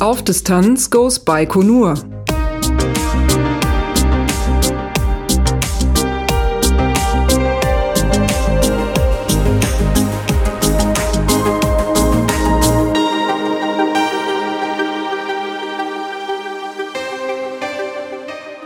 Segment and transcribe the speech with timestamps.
[0.00, 1.94] Auf Distanz goes Baikonur.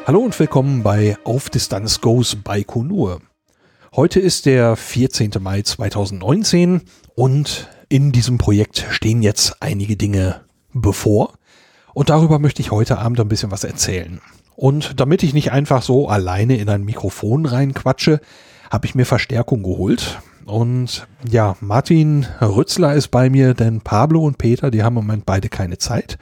[0.07, 3.21] Hallo und willkommen bei Auf Distanz Goes Baikonur.
[3.97, 5.31] Heute ist der 14.
[5.41, 6.83] Mai 2019
[7.15, 10.43] und in diesem Projekt stehen jetzt einige Dinge
[10.75, 11.39] bevor.
[11.95, 14.21] Und darüber möchte ich heute Abend ein bisschen was erzählen.
[14.55, 18.21] Und damit ich nicht einfach so alleine in ein Mikrofon reinquatsche,
[18.71, 20.21] habe ich mir Verstärkung geholt.
[20.45, 25.25] Und ja, Martin Rützler ist bei mir, denn Pablo und Peter, die haben im Moment
[25.25, 26.19] beide keine Zeit.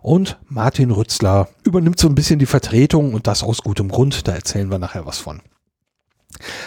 [0.00, 4.26] Und Martin Rützler übernimmt so ein bisschen die Vertretung und das aus gutem Grund.
[4.26, 5.42] Da erzählen wir nachher was von.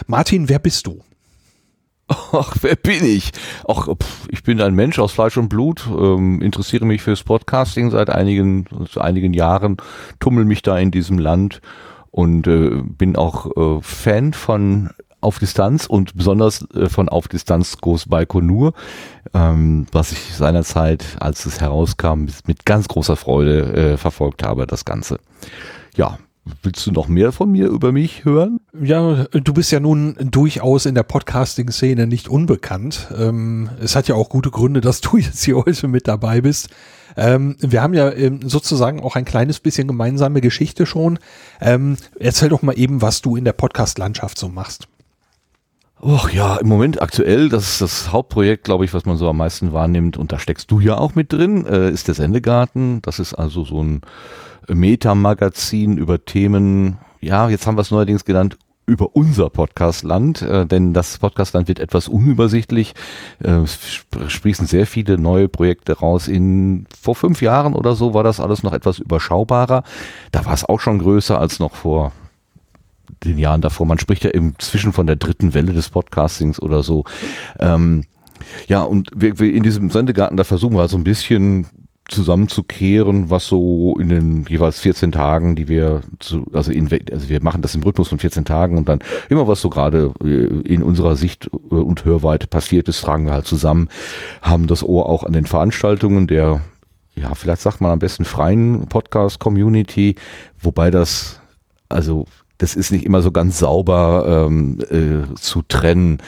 [0.07, 1.01] Martin, wer bist du?
[2.07, 3.31] Ach, wer bin ich?
[3.67, 3.87] Ach,
[4.29, 8.65] ich bin ein Mensch aus Fleisch und Blut, ähm, interessiere mich fürs Podcasting seit einigen,
[8.91, 9.77] seit einigen Jahren,
[10.19, 11.61] tummel mich da in diesem Land
[12.11, 17.77] und äh, bin auch äh, Fan von auf Distanz und besonders äh, von Auf Distanz
[17.77, 18.73] Groß Baikonur,
[19.33, 24.85] ähm, was ich seinerzeit, als es herauskam, mit ganz großer Freude äh, verfolgt habe, das
[24.85, 25.19] Ganze.
[25.95, 26.19] Ja,
[26.61, 28.59] Willst du noch mehr von mir über mich hören?
[28.79, 33.07] Ja, du bist ja nun durchaus in der Podcasting-Szene nicht unbekannt.
[33.17, 36.69] Ähm, es hat ja auch gute Gründe, dass du jetzt hier heute mit dabei bist.
[37.17, 41.17] Ähm, wir haben ja ähm, sozusagen auch ein kleines bisschen gemeinsame Geschichte schon.
[41.61, 44.87] Ähm, erzähl doch mal eben, was du in der Podcast-Landschaft so machst.
[46.01, 49.37] Och ja, im Moment aktuell, das ist das Hauptprojekt, glaube ich, was man so am
[49.37, 53.01] meisten wahrnimmt, und da steckst du ja auch mit drin, äh, ist der Sendegarten.
[53.01, 54.01] Das ist also so ein
[54.67, 58.57] Metamagazin über Themen, ja, jetzt haben wir es neuerdings genannt,
[58.87, 62.93] über unser Podcastland, äh, denn das Podcastland wird etwas unübersichtlich.
[63.43, 63.79] Äh, es
[64.27, 66.27] sprießen sehr viele neue Projekte raus.
[66.27, 69.83] In vor fünf Jahren oder so war das alles noch etwas überschaubarer.
[70.31, 72.11] Da war es auch schon größer als noch vor
[73.25, 73.85] den Jahren davor.
[73.85, 77.03] Man spricht ja inzwischen von der dritten Welle des Podcastings oder so.
[77.59, 78.03] Ähm,
[78.67, 81.67] ja, und wir, wir in diesem Sendegarten, da versuchen wir so ein bisschen
[82.07, 87.41] zusammenzukehren, was so in den jeweils 14 Tagen, die wir zu, also in, also wir
[87.41, 88.99] machen das im Rhythmus von 14 Tagen und dann
[89.29, 93.33] immer was so gerade äh, in unserer Sicht äh, und Hörweite passiert ist, tragen wir
[93.33, 93.89] halt zusammen,
[94.43, 96.61] haben das Ohr auch an den Veranstaltungen der
[97.15, 100.15] ja, vielleicht sagt man am besten freien Podcast-Community,
[100.59, 101.39] wobei das,
[101.87, 102.25] also
[102.57, 106.19] das ist nicht immer so ganz sauber ähm, äh, zu trennen.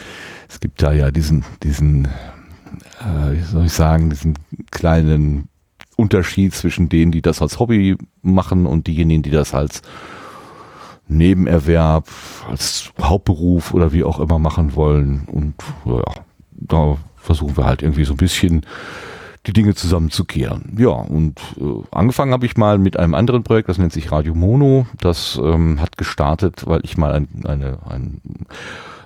[0.50, 4.38] Es gibt da ja diesen, diesen, äh, wie soll ich sagen, diesen
[4.72, 5.50] kleinen
[5.96, 9.82] Unterschied zwischen denen, die das als Hobby machen und diejenigen, die das als
[11.08, 12.08] Nebenerwerb,
[12.50, 15.28] als Hauptberuf oder wie auch immer machen wollen.
[15.32, 15.56] Und
[15.86, 16.04] ja,
[16.52, 18.66] da versuchen wir halt irgendwie so ein bisschen
[19.48, 20.76] die Dinge zusammenzukehren.
[20.78, 24.36] Ja, und äh, angefangen habe ich mal mit einem anderen Projekt, das nennt sich Radio
[24.36, 24.86] Mono.
[25.00, 28.22] Das ähm, hat gestartet, weil ich mal ein, eine, ein,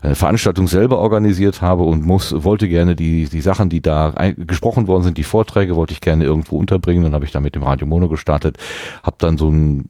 [0.02, 4.88] eine Veranstaltung selber organisiert habe und muss, wollte gerne die, die Sachen, die da gesprochen
[4.88, 7.03] worden sind, die Vorträge, wollte ich gerne irgendwo unterbringen.
[7.03, 8.58] Dann habe ich da mit dem Radio Mono gestartet,
[9.03, 9.90] habe dann so ein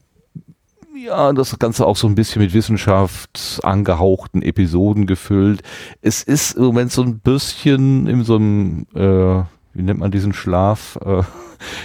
[0.93, 5.63] ja, das Ganze auch so ein bisschen mit Wissenschaft angehauchten Episoden gefüllt.
[6.01, 9.43] Es ist im Moment so ein bisschen in so einem äh,
[9.73, 10.97] wie nennt man diesen Schlaf?
[11.05, 11.23] Äh,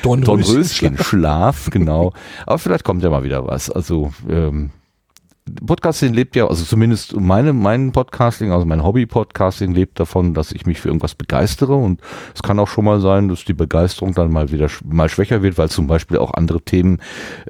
[0.03, 2.13] Dornröschen-Schlaf, genau.
[2.47, 3.71] Aber vielleicht kommt ja mal wieder was.
[3.71, 4.71] Also ähm,
[5.65, 10.67] Podcasting lebt ja, also zumindest meine, mein Podcasting, also mein Hobby-Podcasting lebt davon, dass ich
[10.67, 11.77] mich für irgendwas begeistere.
[11.77, 12.01] Und
[12.35, 15.57] es kann auch schon mal sein, dass die Begeisterung dann mal wieder mal schwächer wird,
[15.57, 16.99] weil zum Beispiel auch andere Themen,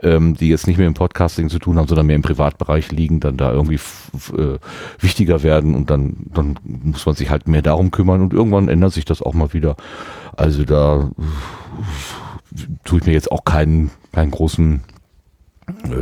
[0.03, 3.21] ähm, die jetzt nicht mehr im Podcasting zu tun haben, sondern mehr im Privatbereich liegen,
[3.21, 3.81] dann da irgendwie
[4.37, 4.59] äh,
[4.99, 5.75] wichtiger werden.
[5.75, 8.21] Und dann, dann muss man sich halt mehr darum kümmern.
[8.21, 9.75] Und irgendwann ändert sich das auch mal wieder.
[10.37, 14.83] Also da äh, tue ich mir jetzt auch keinen, keinen großen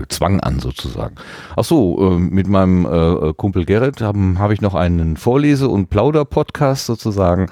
[0.09, 1.15] Zwang an sozusagen.
[1.57, 6.87] Ach so, äh, mit meinem äh, Kumpel Gerrit habe ich noch einen Vorlese- und Plauder-Podcast
[6.87, 7.47] sozusagen.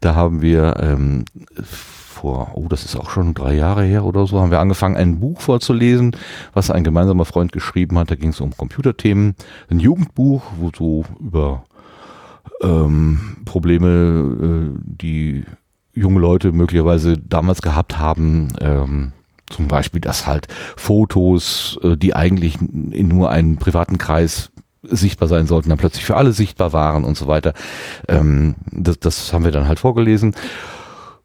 [0.00, 1.24] Da haben wir ähm,
[2.22, 5.18] vor, oh, das ist auch schon drei Jahre her oder so, haben wir angefangen, ein
[5.18, 6.16] Buch vorzulesen,
[6.52, 8.10] was ein gemeinsamer Freund geschrieben hat.
[8.10, 9.34] Da ging es um Computerthemen,
[9.68, 11.64] ein Jugendbuch, wo so über
[12.62, 15.44] ähm, Probleme, äh, die
[15.94, 19.12] junge Leute möglicherweise damals gehabt haben, ähm,
[19.52, 24.50] zum Beispiel, dass halt Fotos, äh, die eigentlich in nur einem privaten Kreis
[24.82, 27.52] sichtbar sein sollten, dann plötzlich für alle sichtbar waren und so weiter.
[28.08, 30.34] Ähm, das, das haben wir dann halt vorgelesen.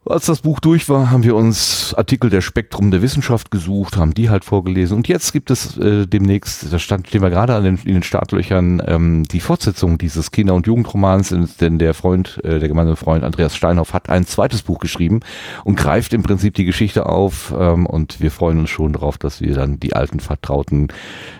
[0.09, 4.13] Als das Buch durch war, haben wir uns Artikel der Spektrum der Wissenschaft gesucht, haben
[4.13, 4.95] die halt vorgelesen.
[4.95, 8.03] Und jetzt gibt es äh, demnächst, da stand, stehen wir gerade an den, in den
[8.03, 13.23] Startlöchern, ähm, die Fortsetzung dieses Kinder- und Jugendromans, denn der Freund, äh, der gemeinsame Freund
[13.23, 15.19] Andreas Steinhoff hat ein zweites Buch geschrieben
[15.63, 17.53] und greift im Prinzip die Geschichte auf.
[17.57, 20.87] Ähm, und wir freuen uns schon darauf, dass wir dann die alten vertrauten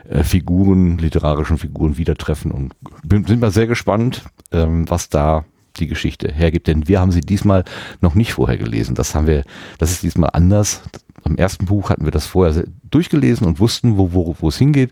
[0.09, 2.73] äh, Figuren, literarischen Figuren wieder treffen und
[3.09, 5.45] sind mal sehr gespannt, ähm, was da
[5.79, 6.68] die Geschichte hergibt.
[6.68, 7.63] Denn wir haben sie diesmal
[8.01, 8.95] noch nicht vorher gelesen.
[8.95, 9.44] Das haben wir,
[9.77, 10.81] das ist diesmal anders.
[11.24, 14.91] Am ersten Buch hatten wir das vorher durchgelesen und wussten, wo, wo, wo es hingeht.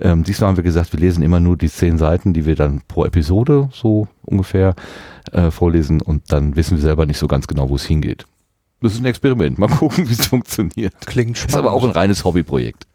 [0.00, 2.82] Ähm, diesmal haben wir gesagt, wir lesen immer nur die zehn Seiten, die wir dann
[2.86, 4.74] pro Episode so ungefähr
[5.32, 8.26] äh, vorlesen und dann wissen wir selber nicht so ganz genau, wo es hingeht.
[8.80, 9.58] Das ist ein Experiment.
[9.58, 10.94] Mal gucken, wie es funktioniert.
[11.06, 11.52] Klingt spannend.
[11.52, 12.86] Ist aber auch ein reines Hobbyprojekt.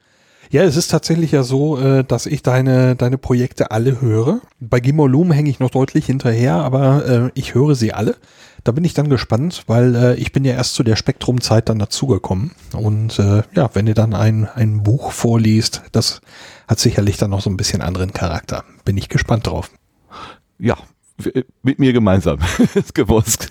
[0.49, 4.41] Ja, es ist tatsächlich ja so, äh, dass ich deine, deine Projekte alle höre.
[4.59, 8.15] Bei Gimolum hänge ich noch deutlich hinterher, aber äh, ich höre sie alle.
[8.63, 11.79] Da bin ich dann gespannt, weil äh, ich bin ja erst zu der Spektrumzeit dann
[11.79, 12.51] dazugekommen.
[12.73, 16.21] Und äh, ja, wenn ihr dann ein, ein Buch vorliest, das
[16.67, 18.63] hat sicherlich dann noch so ein bisschen anderen Charakter.
[18.83, 19.71] Bin ich gespannt drauf.
[20.59, 20.77] Ja,
[21.63, 22.39] mit mir gemeinsam
[22.93, 23.49] gewusst.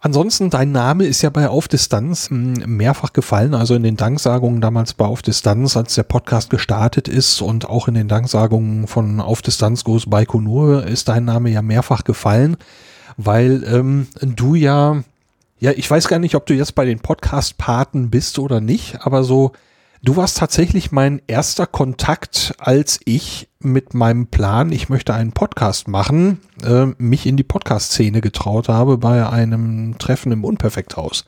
[0.00, 4.60] Ansonsten, dein Name ist ja bei Auf Distanz hm, mehrfach gefallen, also in den Danksagungen
[4.60, 9.20] damals bei Auf Distanz, als der Podcast gestartet ist und auch in den Danksagungen von
[9.20, 12.56] Auf Distanz Goes Baikonur ist dein Name ja mehrfach gefallen,
[13.16, 15.02] weil ähm, du ja,
[15.58, 19.24] ja, ich weiß gar nicht, ob du jetzt bei den Podcast-Paten bist oder nicht, aber
[19.24, 19.52] so
[20.02, 25.88] Du warst tatsächlich mein erster Kontakt, als ich mit meinem Plan, ich möchte einen Podcast
[25.88, 31.24] machen, äh, mich in die Podcast-Szene getraut habe bei einem Treffen im Unperfekthaus.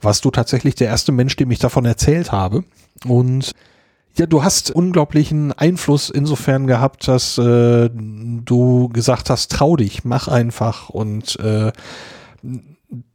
[0.00, 2.62] Warst du tatsächlich der erste Mensch, dem ich davon erzählt habe.
[3.06, 3.52] Und
[4.16, 10.28] ja, du hast unglaublichen Einfluss insofern gehabt, dass äh, du gesagt hast, trau dich, mach
[10.28, 11.72] einfach und äh,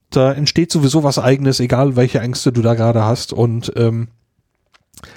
[0.10, 4.10] da entsteht sowieso was eigenes, egal welche Ängste du da gerade hast und ähm,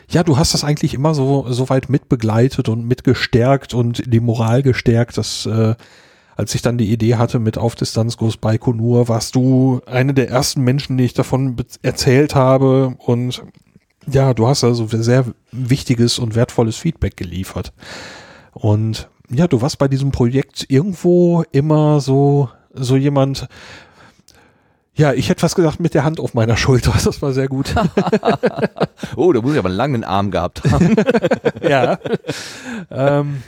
[0.08, 4.62] ja, du hast das eigentlich immer so, so weit mitbegleitet und mitgestärkt und die Moral
[4.62, 5.74] gestärkt, dass äh,
[6.36, 10.30] als ich dann die Idee hatte mit Auf Distanz Goes Baikonur, warst du eine der
[10.30, 13.42] ersten Menschen, die ich davon erzählt habe und
[14.10, 17.72] ja, du hast also sehr wichtiges und wertvolles Feedback geliefert.
[18.52, 23.46] Und ja, du warst bei diesem Projekt irgendwo immer so, so jemand,
[24.94, 26.92] ja, ich hätte was gesagt mit der Hand auf meiner Schulter.
[27.04, 27.74] Das war sehr gut.
[29.16, 30.96] oh, da muss ich aber einen langen Arm gehabt haben.
[31.62, 31.98] ja.
[32.90, 33.42] Ähm,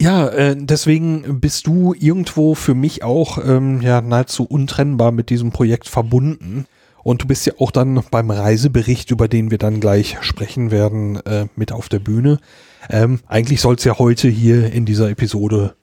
[0.00, 5.52] ja, äh, deswegen bist du irgendwo für mich auch ähm, ja nahezu untrennbar mit diesem
[5.52, 6.66] Projekt verbunden.
[7.04, 11.16] Und du bist ja auch dann beim Reisebericht, über den wir dann gleich sprechen werden,
[11.26, 12.38] äh, mit auf der Bühne.
[12.90, 15.74] Ähm, eigentlich soll es ja heute hier in dieser Episode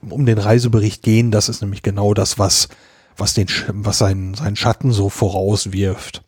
[0.00, 1.30] um den Reisebericht gehen.
[1.30, 2.68] Das ist nämlich genau das, was
[3.16, 6.22] was den, was seinen, seinen Schatten so vorauswirft.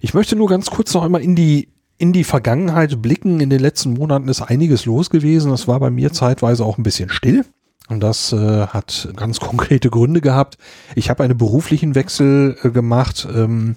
[0.00, 1.68] Ich möchte nur ganz kurz noch einmal in die,
[1.98, 3.40] in die Vergangenheit blicken.
[3.40, 5.50] In den letzten Monaten ist einiges los gewesen.
[5.50, 7.44] Das war bei mir zeitweise auch ein bisschen still.
[7.88, 10.58] Und das äh, hat ganz konkrete Gründe gehabt.
[10.94, 13.26] Ich habe einen beruflichen Wechsel äh, gemacht.
[13.34, 13.76] Ähm,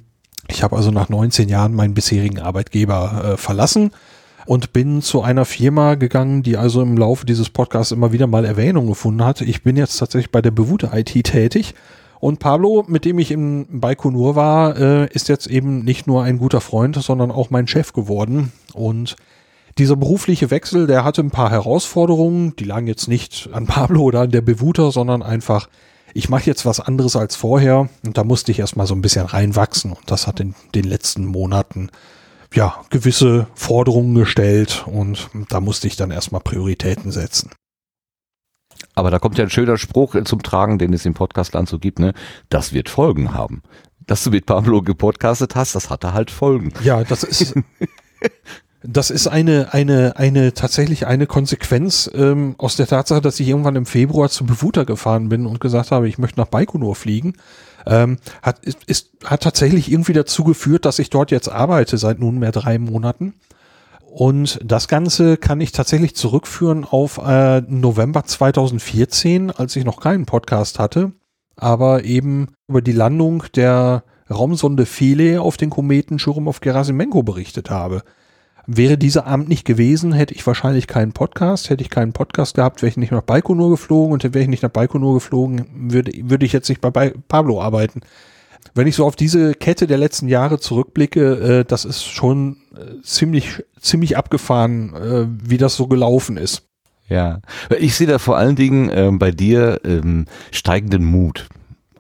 [0.50, 3.92] ich habe also nach 19 Jahren meinen bisherigen Arbeitgeber äh, verlassen
[4.48, 8.46] und bin zu einer Firma gegangen, die also im Laufe dieses Podcasts immer wieder mal
[8.46, 9.42] Erwähnung gefunden hat.
[9.42, 11.76] Ich bin jetzt tatsächlich bei der Bewute IT tätig.
[12.20, 16.40] Und Pablo, mit dem ich im Baikonur war, äh, ist jetzt eben nicht nur ein
[16.40, 18.54] guter Freund, sondern auch mein Chef geworden.
[18.74, 19.18] Und
[19.78, 24.22] dieser berufliche Wechsel, der hatte ein paar Herausforderungen, die lagen jetzt nicht an Pablo oder
[24.22, 25.68] an der Bewuter, sondern einfach,
[26.14, 29.26] ich mache jetzt was anderes als vorher und da musste ich erstmal so ein bisschen
[29.26, 31.90] reinwachsen und das hat in den letzten Monaten
[32.54, 37.52] ja, gewisse Forderungen gestellt und da musste ich dann erstmal Prioritäten setzen.
[38.96, 42.00] Aber da kommt ja ein schöner Spruch zum Tragen, den es im Podcastland so gibt,
[42.00, 42.14] ne?
[42.50, 43.62] Das wird Folgen haben.
[44.06, 46.72] Dass du mit Pablo gepodcastet hast, das hatte halt Folgen.
[46.84, 47.54] Ja, das ist,
[48.84, 53.76] das ist eine, eine, eine, tatsächlich eine Konsequenz ähm, aus der Tatsache, dass ich irgendwann
[53.76, 57.34] im Februar zu Bewuter gefahren bin und gesagt habe, ich möchte nach Baikonur fliegen
[57.88, 62.20] ähm, hat, ist, ist, hat tatsächlich irgendwie dazu geführt, dass ich dort jetzt arbeite seit
[62.20, 63.34] nunmehr drei Monaten.
[64.06, 70.26] Und das Ganze kann ich tatsächlich zurückführen auf äh, November 2014, als ich noch keinen
[70.26, 71.12] Podcast hatte,
[71.56, 78.04] aber eben über die Landung der Raumsonde Philae auf den Kometen Churyumov-Gerasimenko berichtet habe.
[78.70, 81.70] Wäre dieser Abend nicht gewesen, hätte ich wahrscheinlich keinen Podcast.
[81.70, 84.62] Hätte ich keinen Podcast gehabt, wäre ich nicht nach Baikonur geflogen und wäre ich nicht
[84.62, 88.02] nach Baikonur geflogen, würde, würde ich jetzt nicht bei Pablo arbeiten.
[88.74, 93.02] Wenn ich so auf diese Kette der letzten Jahre zurückblicke, äh, das ist schon äh,
[93.04, 96.64] ziemlich, ziemlich abgefahren, äh, wie das so gelaufen ist.
[97.08, 97.40] Ja,
[97.80, 101.48] ich sehe da vor allen Dingen äh, bei dir ähm, steigenden Mut.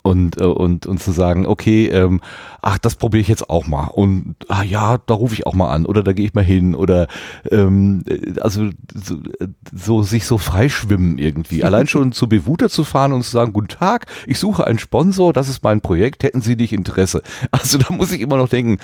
[0.01, 2.22] Und, äh, und, und zu sagen, okay, ähm,
[2.62, 5.70] ach, das probiere ich jetzt auch mal und ah ja, da rufe ich auch mal
[5.70, 7.08] an oder da gehe ich mal hin oder
[7.51, 9.18] ähm, äh, also so,
[9.74, 11.63] so sich so freischwimmen irgendwie.
[11.68, 15.34] Allein schon zu Bewuter zu fahren und zu sagen, guten Tag, ich suche einen Sponsor,
[15.34, 17.22] das ist mein Projekt, hätten Sie nicht Interesse?
[17.51, 18.77] Also da muss ich immer noch denken,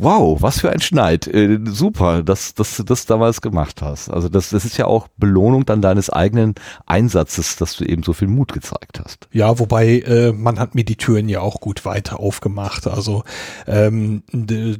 [0.00, 1.26] wow, was für ein Schneid.
[1.26, 4.08] Äh, super, dass, dass du das damals gemacht hast.
[4.10, 6.54] Also das, das ist ja auch Belohnung dann deines eigenen
[6.86, 9.28] Einsatzes, dass du eben so viel Mut gezeigt hast.
[9.32, 12.86] Ja, wobei äh, man hat mir die Türen ja auch gut weiter aufgemacht.
[12.86, 13.24] Also
[13.66, 14.22] ähm,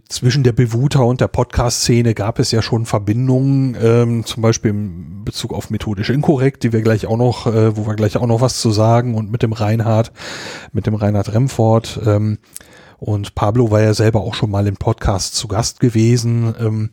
[0.09, 5.25] zwischen der Bewuter und der Podcast-Szene gab es ja schon Verbindungen, ähm, zum Beispiel in
[5.25, 8.41] Bezug auf methodisch inkorrekt, die wir gleich auch noch, äh, wo wir gleich auch noch
[8.41, 10.13] was zu sagen und mit dem Reinhard,
[10.73, 12.01] mit dem Reinhard Remford.
[12.07, 12.39] Ähm,
[13.01, 16.55] und Pablo war ja selber auch schon mal im Podcast zu Gast gewesen.
[16.61, 16.91] Ähm,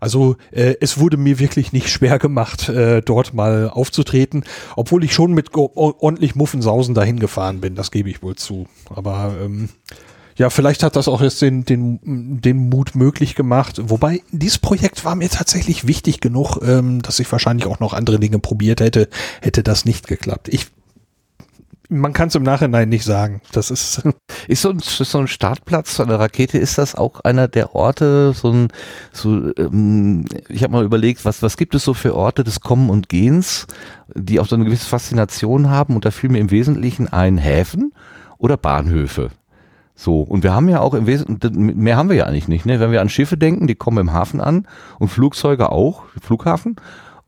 [0.00, 4.44] also äh, es wurde mir wirklich nicht schwer gemacht, äh, dort mal aufzutreten,
[4.76, 8.66] obwohl ich schon mit ordentlich Muffensausen dahin gefahren bin, das gebe ich wohl zu.
[8.94, 9.70] Aber ähm,
[10.36, 11.98] ja, vielleicht hat das auch jetzt den, den,
[12.42, 13.80] den Mut möglich gemacht.
[13.82, 18.20] Wobei, dieses Projekt war mir tatsächlich wichtig genug, ähm, dass ich wahrscheinlich auch noch andere
[18.20, 19.08] Dinge probiert hätte,
[19.40, 20.48] hätte das nicht geklappt.
[20.48, 20.66] Ich
[21.88, 23.40] man kann es im Nachhinein nicht sagen.
[23.52, 24.02] Das ist.
[24.48, 28.52] Ist so ein, so ein Startplatz einer Rakete, ist das auch einer der Orte, so
[28.52, 28.68] ein,
[29.12, 32.90] so, ähm, ich habe mal überlegt, was, was gibt es so für Orte des Kommen
[32.90, 33.66] und Gehens,
[34.14, 37.92] die auch so eine gewisse Faszination haben und da fiel mir im Wesentlichen ein Häfen
[38.38, 39.30] oder Bahnhöfe.
[39.96, 42.78] So, und wir haben ja auch im Wesentlichen, mehr haben wir ja eigentlich nicht, ne?
[42.78, 46.76] Wenn wir an Schiffe denken, die kommen im Hafen an und Flugzeuge auch, Flughafen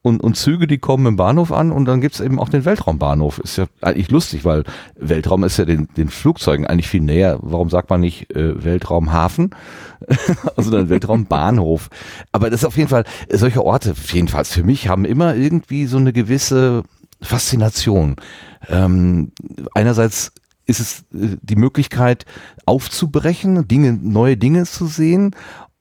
[0.09, 3.38] und, und Züge, die kommen im Bahnhof an und dann gibt's eben auch den Weltraumbahnhof.
[3.38, 4.65] Ist ja eigentlich lustig, weil
[4.97, 7.38] Weltraum ist ja den, den Flugzeugen eigentlich viel näher.
[7.43, 9.55] Warum sagt man nicht äh, Weltraumhafen,
[10.57, 11.91] also dann Weltraumbahnhof?
[12.33, 15.99] Aber das ist auf jeden Fall, solche Orte, jedenfalls für mich, haben immer irgendwie so
[15.99, 16.83] eine gewisse
[17.21, 18.17] Faszination.
[18.69, 19.33] Ähm,
[19.75, 20.33] einerseits
[20.67, 22.25] ist es äh, die Möglichkeit
[22.67, 25.35] aufzubrechen, Dinge, neue Dinge zu sehen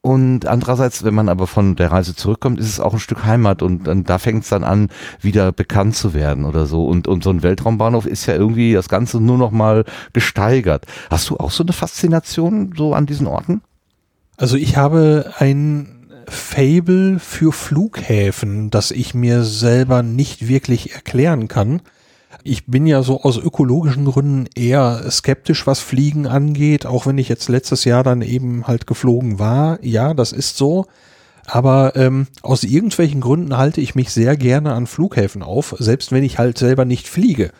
[0.08, 3.62] und andererseits, wenn man aber von der Reise zurückkommt, ist es auch ein Stück Heimat
[3.62, 4.88] und, und da fängt es dann an,
[5.20, 6.86] wieder bekannt zu werden oder so.
[6.86, 9.84] Und, und so ein Weltraumbahnhof ist ja irgendwie das Ganze nur noch mal
[10.14, 10.86] gesteigert.
[11.10, 13.60] Hast du auch so eine Faszination so an diesen Orten?
[14.38, 21.82] Also ich habe ein Fable für Flughäfen, das ich mir selber nicht wirklich erklären kann
[22.48, 27.30] ich bin ja so aus ökologischen Gründen eher skeptisch, was Fliegen angeht, auch wenn ich
[27.30, 29.84] jetzt letztes Jahr dann eben halt geflogen war.
[29.84, 30.86] Ja, das ist so.
[31.46, 36.24] Aber ähm, aus irgendwelchen Gründen halte ich mich sehr gerne an Flughäfen auf, selbst wenn
[36.24, 37.52] ich halt selber nicht fliege.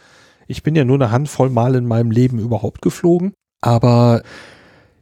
[0.48, 4.24] Ich bin ja nur eine Handvoll Mal in meinem Leben überhaupt geflogen, aber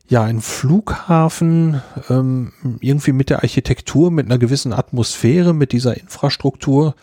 [0.08, 6.94] ja, ein Flughafen ähm, irgendwie mit der Architektur, mit einer gewissen Atmosphäre, mit dieser Infrastruktur,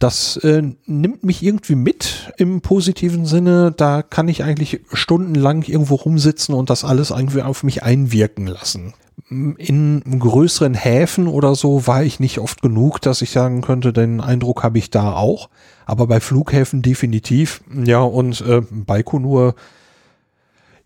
[0.00, 3.70] das äh, nimmt mich irgendwie mit im positiven Sinne.
[3.70, 8.94] Da kann ich eigentlich stundenlang irgendwo rumsitzen und das alles irgendwie auf mich einwirken lassen.
[9.28, 14.22] In größeren Häfen oder so war ich nicht oft genug, dass ich sagen könnte, den
[14.22, 15.50] Eindruck habe ich da auch.
[15.84, 17.60] Aber bei Flughäfen definitiv.
[17.84, 19.54] Ja, und äh, Baikonur,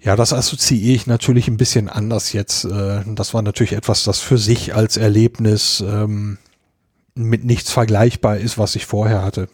[0.00, 2.64] ja, das assoziiere ich natürlich ein bisschen anders jetzt.
[2.64, 6.38] Äh, das war natürlich etwas, das für sich als Erlebnis ähm,
[7.14, 9.48] mit nichts vergleichbar ist, was ich vorher hatte.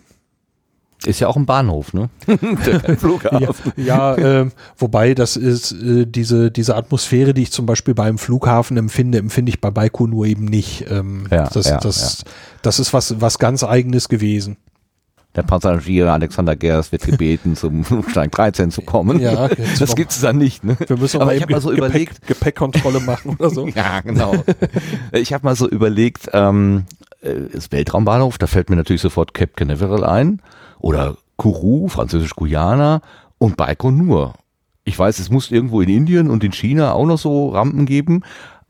[1.04, 2.10] Ist ja auch ein Bahnhof, ne?
[2.98, 3.72] Flughafen.
[3.76, 8.18] ja, ja äh, wobei das ist äh, diese diese Atmosphäre, die ich zum Beispiel beim
[8.18, 10.90] Flughafen empfinde, empfinde ich bei Baikonur eben nicht.
[10.90, 12.30] Ähm, ja, das, ja, das, ja.
[12.60, 14.58] das ist was was ganz Eigenes gewesen.
[15.36, 19.20] Der Passagier Alexander Gers wird gebeten, zum Flugsteig 13 zu kommen.
[19.20, 20.64] Ja, okay, das gibt es dann nicht.
[20.64, 20.76] Ne?
[20.86, 23.68] Wir müssen aber ich habe mal so Gepäck, überlegt, Gepäckkontrolle machen oder so.
[23.74, 24.34] ja, genau.
[25.12, 26.84] Ich habe mal so überlegt, ähm,
[27.20, 30.42] äh, das Weltraumbahnhof, da fällt mir natürlich sofort Cape Canaveral ein
[30.78, 33.00] oder Kourou, französisch-Guyana
[33.38, 34.34] und Baikonur.
[34.84, 38.22] Ich weiß, es muss irgendwo in Indien und in China auch noch so Rampen geben,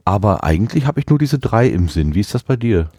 [0.05, 2.15] aber eigentlich habe ich nur diese drei im Sinn.
[2.15, 2.91] Wie ist das bei dir?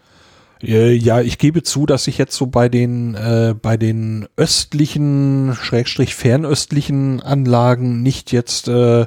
[0.62, 5.56] Äh, ja, ich gebe zu, dass ich jetzt so bei den äh, bei den östlichen
[5.60, 9.06] Schrägstrich fernöstlichen Anlagen nicht jetzt äh,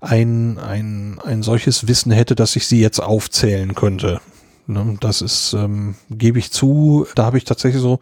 [0.00, 4.20] ein ein ein solches Wissen hätte, dass ich sie jetzt aufzählen könnte.
[4.66, 8.00] Ne, das ist, ähm, gebe ich zu, da habe ich tatsächlich so,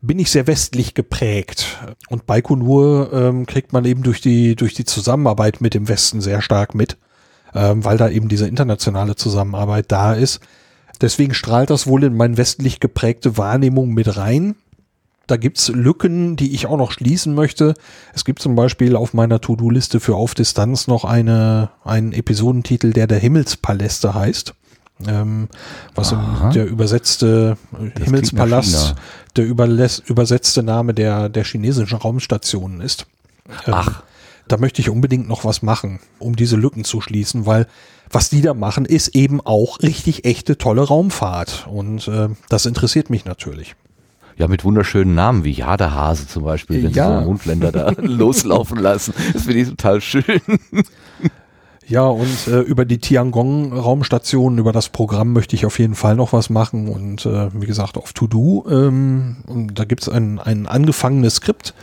[0.00, 1.78] bin ich sehr westlich geprägt.
[2.08, 6.42] Und Baikonur ähm, kriegt man eben durch die, durch die Zusammenarbeit mit dem Westen sehr
[6.42, 6.96] stark mit,
[7.54, 10.40] ähm, weil da eben diese internationale Zusammenarbeit da ist.
[11.00, 14.54] Deswegen strahlt das wohl in meine westlich geprägte Wahrnehmung mit rein.
[15.26, 17.74] Da gibt's Lücken, die ich auch noch schließen möchte.
[18.14, 23.08] Es gibt zum Beispiel auf meiner To-Do-Liste für Auf Distanz noch eine, einen Episodentitel, der
[23.08, 24.54] der Himmelspaläste heißt
[25.06, 25.48] ähm,
[25.94, 26.50] was Aha.
[26.50, 27.56] der übersetzte
[27.94, 28.94] das Himmelspalast,
[29.36, 33.06] der übersetzte Name der, der chinesischen Raumstationen ist.
[33.66, 34.02] Ähm, Ach.
[34.48, 37.66] da möchte ich unbedingt noch was machen, um diese Lücken zu schließen, weil
[38.10, 41.66] was die da machen, ist eben auch richtig echte tolle Raumfahrt.
[41.68, 43.74] Und äh, das interessiert mich natürlich.
[44.38, 47.08] Ja, mit wunderschönen Namen wie Jadehase zum Beispiel, wenn Ja.
[47.18, 49.12] sie so Mondländer da loslaufen lassen.
[49.32, 50.24] Das finde ich total schön.
[51.88, 56.32] Ja, und äh, über die Tiangong-Raumstation, über das Programm möchte ich auf jeden Fall noch
[56.32, 56.88] was machen.
[56.88, 61.74] Und äh, wie gesagt, auf To-Do, ähm, und da gibt's ein, ein angefangenes Skript,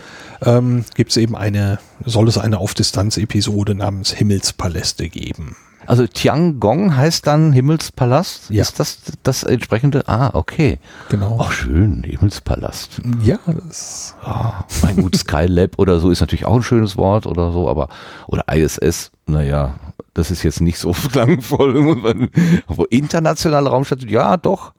[0.44, 5.56] ähm, gibt's eben eine, soll es eine Auf-Distanz-Episode namens Himmelspaläste geben.
[5.86, 8.50] Also Tiangong heißt dann Himmelspalast?
[8.50, 8.62] Ja.
[8.62, 10.08] Ist das das entsprechende?
[10.08, 10.80] Ah, okay.
[11.10, 11.40] Genau.
[11.42, 13.02] Ach schön, Himmelspalast.
[13.22, 17.52] Ja, das, Ah, mein gut, Skylab oder so ist natürlich auch ein schönes Wort oder
[17.52, 17.90] so, aber
[18.28, 19.76] oder ISS, naja,
[20.14, 22.30] das ist jetzt nicht so klangvoll.
[22.68, 24.74] Aber internationale Raumstation, ja doch.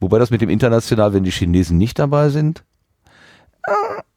[0.00, 2.64] Wobei das mit dem international, wenn die Chinesen nicht dabei sind.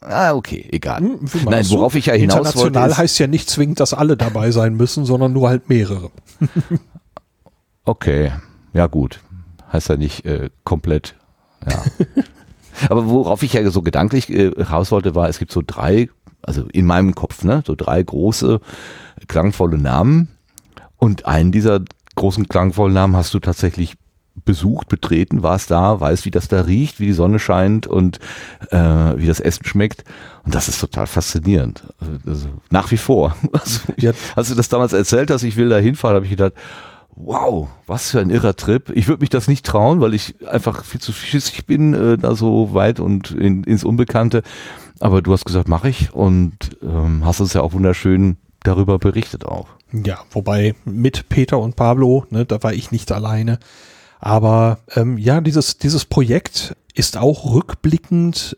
[0.01, 0.99] Ah, okay, egal.
[0.99, 4.51] Hm, Nein, worauf ich ja hinaus wollte, International heißt ja nicht zwingend, dass alle dabei
[4.51, 6.11] sein müssen, sondern nur halt mehrere.
[7.85, 8.31] Okay,
[8.73, 9.19] ja gut.
[9.73, 11.15] Heißt ja nicht äh, komplett.
[11.67, 11.83] Ja.
[12.89, 16.09] Aber worauf ich ja so gedanklich äh, raus wollte, war, es gibt so drei,
[16.43, 18.61] also in meinem Kopf, ne, so drei große,
[19.27, 20.27] klangvolle Namen.
[20.99, 21.81] Und einen dieser
[22.15, 23.95] großen klangvollen Namen hast du tatsächlich
[24.45, 28.19] besucht, betreten, warst da, weißt, wie das da riecht, wie die Sonne scheint und
[28.71, 30.03] äh, wie das Essen schmeckt.
[30.45, 31.83] Und das ist total faszinierend.
[32.25, 33.35] Also, nach wie vor.
[33.53, 34.11] Also, Ja.
[34.35, 36.53] als du das damals erzählt hast, ich will da hinfahren, habe ich gedacht,
[37.15, 38.89] wow, was für ein irrer Trip.
[38.95, 42.33] Ich würde mich das nicht trauen, weil ich einfach viel zu schissig bin, äh, da
[42.35, 44.41] so weit und in, ins Unbekannte.
[45.01, 49.45] Aber du hast gesagt, mache ich und ähm, hast uns ja auch wunderschön darüber berichtet
[49.45, 49.67] auch.
[49.91, 53.59] Ja, wobei mit Peter und Pablo, ne, da war ich nicht alleine.
[54.19, 58.57] Aber ähm, ja, dieses, dieses Projekt ist auch rückblickend,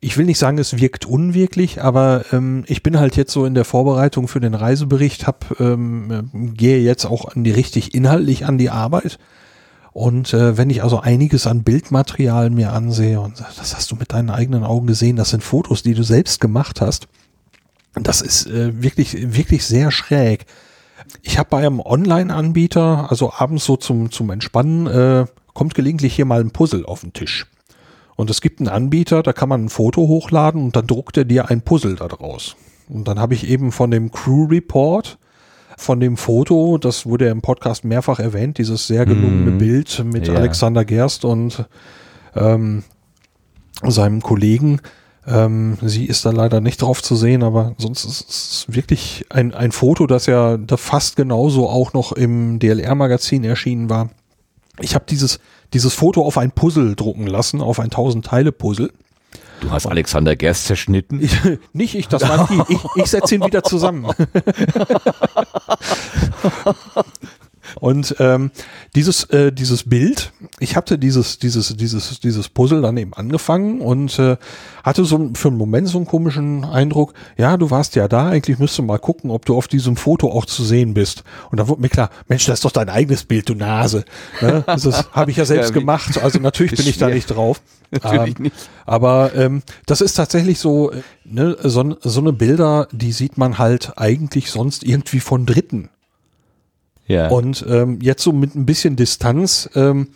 [0.00, 3.54] ich will nicht sagen, es wirkt unwirklich, aber ähm, ich bin halt jetzt so in
[3.54, 8.44] der Vorbereitung für den Reisebericht, hab, ähm, äh, gehe jetzt auch an die richtig inhaltlich
[8.46, 9.18] an die Arbeit.
[9.92, 14.12] Und äh, wenn ich also einiges an Bildmaterial mir ansehe und das hast du mit
[14.12, 17.06] deinen eigenen Augen gesehen, das sind Fotos, die du selbst gemacht hast,
[17.94, 20.46] das ist äh, wirklich, wirklich sehr schräg.
[21.20, 26.24] Ich habe bei einem Online-Anbieter, also abends so zum, zum Entspannen, äh, kommt gelegentlich hier
[26.24, 27.46] mal ein Puzzle auf den Tisch.
[28.16, 31.24] Und es gibt einen Anbieter, da kann man ein Foto hochladen und dann druckt er
[31.24, 32.56] dir ein Puzzle da draus.
[32.88, 35.18] Und dann habe ich eben von dem Crew Report,
[35.78, 39.58] von dem Foto, das wurde ja im Podcast mehrfach erwähnt, dieses sehr gelungene Mhm.
[39.58, 40.34] Bild mit Ja.
[40.34, 41.64] Alexander Gerst und
[42.34, 42.84] ähm,
[43.82, 44.80] seinem Kollegen.
[45.26, 49.54] Ähm, sie ist da leider nicht drauf zu sehen, aber sonst ist es wirklich ein,
[49.54, 54.10] ein Foto, das ja da fast genauso auch noch im DLR-Magazin erschienen war.
[54.80, 55.38] Ich habe dieses,
[55.72, 58.90] dieses Foto auf ein Puzzle drucken lassen, auf ein 1000-Teile-Puzzle.
[59.60, 61.22] Du hast Alexander Gerst zerschnitten.
[61.22, 61.36] Ich,
[61.72, 62.74] nicht ich, das waren die.
[62.74, 64.10] Ich, ich setze ihn wieder zusammen.
[67.80, 68.50] Und ähm,
[68.94, 74.18] dieses, äh, dieses Bild, ich hatte dieses, dieses, dieses, dieses Puzzle dann eben angefangen und
[74.18, 74.36] äh,
[74.84, 78.58] hatte so für einen Moment so einen komischen Eindruck, ja, du warst ja da, eigentlich
[78.58, 81.24] müsstest du mal gucken, ob du auf diesem Foto auch zu sehen bist.
[81.50, 84.04] Und dann wurde mir klar, Mensch, das ist doch dein eigenes Bild, du Nase.
[84.40, 84.64] Ne?
[84.66, 87.14] Das habe ich ja selbst Ja, gemacht, also natürlich bin ich da Schwer.
[87.14, 87.60] nicht drauf.
[87.92, 88.56] Natürlich Ähm, nicht.
[88.86, 93.58] aber ähm, das ist tatsächlich so, äh, ne, so, so eine Bilder, die sieht man
[93.58, 95.90] halt eigentlich sonst irgendwie von Dritten.
[97.12, 97.28] Ja.
[97.28, 100.08] Und ähm, jetzt so mit ein bisschen Distanz ähm,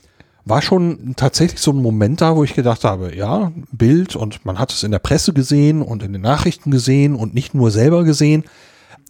[0.47, 4.59] war schon tatsächlich so ein Moment da, wo ich gedacht habe, ja, Bild und man
[4.59, 8.05] hat es in der Presse gesehen und in den Nachrichten gesehen und nicht nur selber
[8.05, 8.45] gesehen,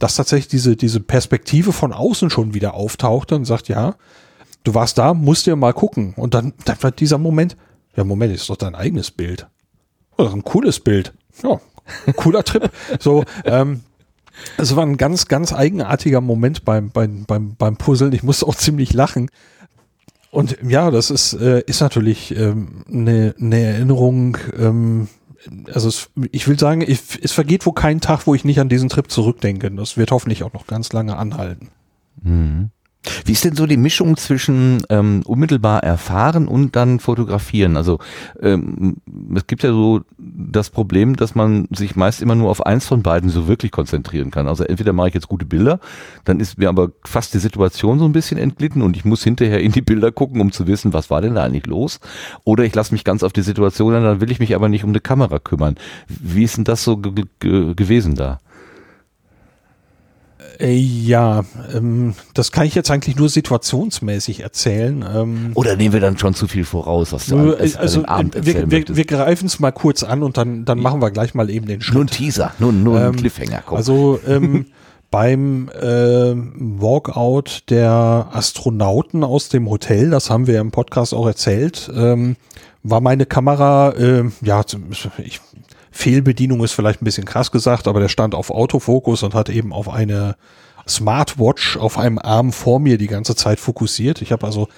[0.01, 3.95] dass tatsächlich diese, diese Perspektive von außen schon wieder auftauchte und sagt, ja,
[4.65, 6.15] du warst da, musst dir mal gucken.
[6.17, 7.57] Und dann, dann war dieser Moment,
[7.95, 9.47] ja, Moment, ist doch dein eigenes Bild.
[10.19, 11.13] Ist ein cooles Bild.
[11.43, 11.61] Ja,
[12.17, 12.71] cooler Trip.
[12.99, 13.83] So, ähm,
[14.57, 18.13] es war ein ganz, ganz eigenartiger Moment beim, beim, beim, beim Puzzeln.
[18.13, 19.31] Ich musste auch ziemlich lachen.
[20.31, 24.37] Und ja, das ist, äh, ist natürlich ähm, eine, eine Erinnerung.
[24.59, 25.09] Ähm,
[25.73, 28.69] also es, ich will sagen, ich, es vergeht wohl kein Tag, wo ich nicht an
[28.69, 29.71] diesen Trip zurückdenke.
[29.71, 31.69] Das wird hoffentlich auch noch ganz lange anhalten.
[32.23, 32.71] Mhm.
[33.25, 37.77] Wie ist denn so die Mischung zwischen ähm, unmittelbar erfahren und dann fotografieren?
[37.77, 37.99] Also
[38.41, 38.97] ähm,
[39.35, 43.03] es gibt ja so das Problem, dass man sich meist immer nur auf eins von
[43.03, 44.49] beiden so wirklich konzentrieren kann.
[44.49, 45.81] Also entweder mache ich jetzt gute Bilder,
[46.25, 49.61] dann ist mir aber fast die Situation so ein bisschen entglitten und ich muss hinterher
[49.61, 52.01] in die Bilder gucken, um zu wissen, was war denn da eigentlich los?
[52.45, 54.85] Oder ich lasse mich ganz auf die Situation ein, dann will ich mich aber nicht
[54.85, 55.77] um eine Kamera kümmern.
[56.09, 58.41] Wie ist denn das so ge ge gewesen da?
[60.59, 65.05] Äh, ja, ähm, das kann ich jetzt eigentlich nur situationsmäßig erzählen.
[65.15, 68.35] Ähm, Oder nehmen wir dann schon zu viel voraus, was du nur, an, also, Abend
[68.35, 68.97] wir, erzählen wir, möchtest?
[68.97, 71.81] wir greifen es mal kurz an und dann, dann machen wir gleich mal eben den
[71.81, 71.95] Schritt.
[71.95, 73.63] nur ein Teaser, nur, nur ein Ähm, Cliffhanger.
[73.67, 73.77] Komm.
[73.77, 74.67] Also ähm,
[75.11, 81.91] beim ähm, Walkout der Astronauten aus dem Hotel, das haben wir im Podcast auch erzählt,
[81.95, 82.37] ähm,
[82.83, 84.63] war meine Kamera, ähm, ja,
[85.19, 85.41] ich,
[85.97, 89.73] Fehlbedienung ist vielleicht ein bisschen krass gesagt, aber der stand auf Autofokus und hat eben
[89.73, 90.37] auf eine
[90.87, 94.23] Smartwatch auf einem Arm vor mir die ganze Zeit fokussiert.
[94.23, 94.69] Ich habe also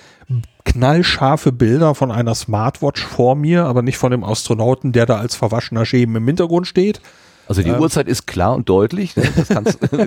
[0.64, 5.34] knallscharfe Bilder von einer Smartwatch vor mir, aber nicht von dem Astronauten, der da als
[5.34, 7.00] verwaschener Schemen im Hintergrund steht.
[7.48, 9.24] Also die Uhrzeit ist klar und deutlich, ne?
[9.48, 9.48] das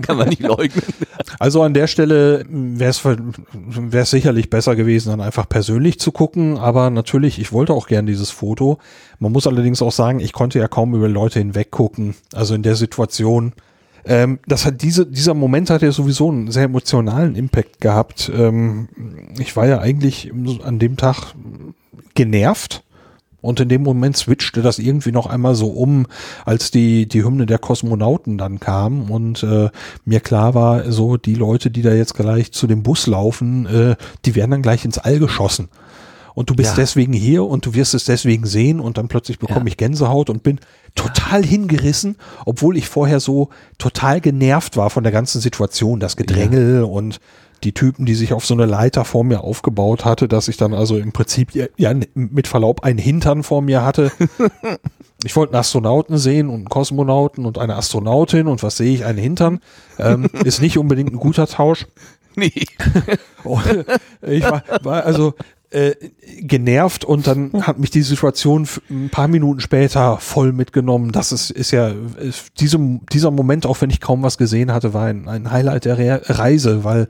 [0.02, 0.84] kann man nicht leugnen.
[1.40, 6.58] Also an der Stelle wäre es sicherlich besser gewesen, dann einfach persönlich zu gucken.
[6.60, 8.78] Aber natürlich, ich wollte auch gern dieses Foto.
[9.20, 12.16] Man muss allerdings auch sagen, ich konnte ja kaum über Leute hinweg gucken.
[12.34, 13.54] Also in der Situation.
[14.06, 18.32] Ähm, das hat diese, dieser Moment hat ja sowieso einen sehr emotionalen Impact gehabt.
[18.36, 18.88] Ähm,
[19.40, 20.32] ich war ja eigentlich
[20.64, 21.34] an dem Tag
[22.14, 22.84] genervt.
[23.42, 26.06] Und in dem Moment switchte das irgendwie noch einmal so um,
[26.46, 29.70] als die, die Hymne der Kosmonauten dann kam und äh,
[30.06, 33.96] mir klar war, so die Leute, die da jetzt gleich zu dem Bus laufen, äh,
[34.26, 35.70] die werden dann gleich ins All geschossen.
[36.34, 36.76] Und du bist Ja.
[36.78, 39.68] deswegen hier und du wirst es deswegen sehen und dann plötzlich bekomme Ja.
[39.68, 40.60] ich Gänsehaut und bin
[40.96, 46.84] total hingerissen, obwohl ich vorher so total genervt war von der ganzen Situation, das Gedrängel
[46.84, 47.20] und
[47.64, 50.74] die Typen, die sich auf so eine Leiter vor mir aufgebaut hatte, dass ich dann
[50.74, 54.12] also im Prinzip ja, mit Verlaub einen Hintern vor mir hatte.
[55.24, 59.06] Ich wollte einen Astronauten sehen und einen Kosmonauten und eine Astronautin und was sehe ich?
[59.06, 59.60] Einen Hintern.
[60.00, 61.88] Ähm, ist nicht unbedingt ein guter Tausch.
[62.38, 62.66] Nee.
[63.44, 63.86] Und
[64.22, 65.34] ich war, war also
[65.70, 65.96] äh,
[66.40, 71.12] genervt und dann hat mich die Situation ein paar Minuten später voll mitgenommen.
[71.12, 74.94] Das ist, ist ja, ist diesem, dieser Moment, auch wenn ich kaum was gesehen hatte,
[74.94, 77.10] war ein, ein Highlight der Re Reise, weil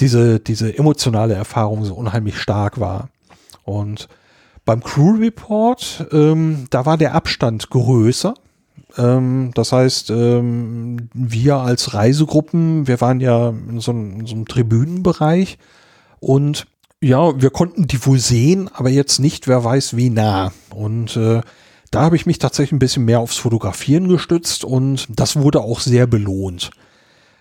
[0.00, 3.08] diese, diese emotionale Erfahrung so unheimlich stark war.
[3.64, 4.08] Und
[4.64, 8.34] beim Crew Report, ähm, da war der Abstand größer.
[8.96, 14.34] Ähm, das heißt, ähm, wir als Reisegruppen, wir waren ja in so einem, in so
[14.34, 15.58] einem Tribünenbereich
[16.20, 16.66] und
[17.00, 20.52] ja, wir konnten die wohl sehen, aber jetzt nicht, wer weiß wie nah.
[20.70, 21.42] Und äh,
[21.90, 25.80] da habe ich mich tatsächlich ein bisschen mehr aufs Fotografieren gestützt und das wurde auch
[25.80, 26.70] sehr belohnt.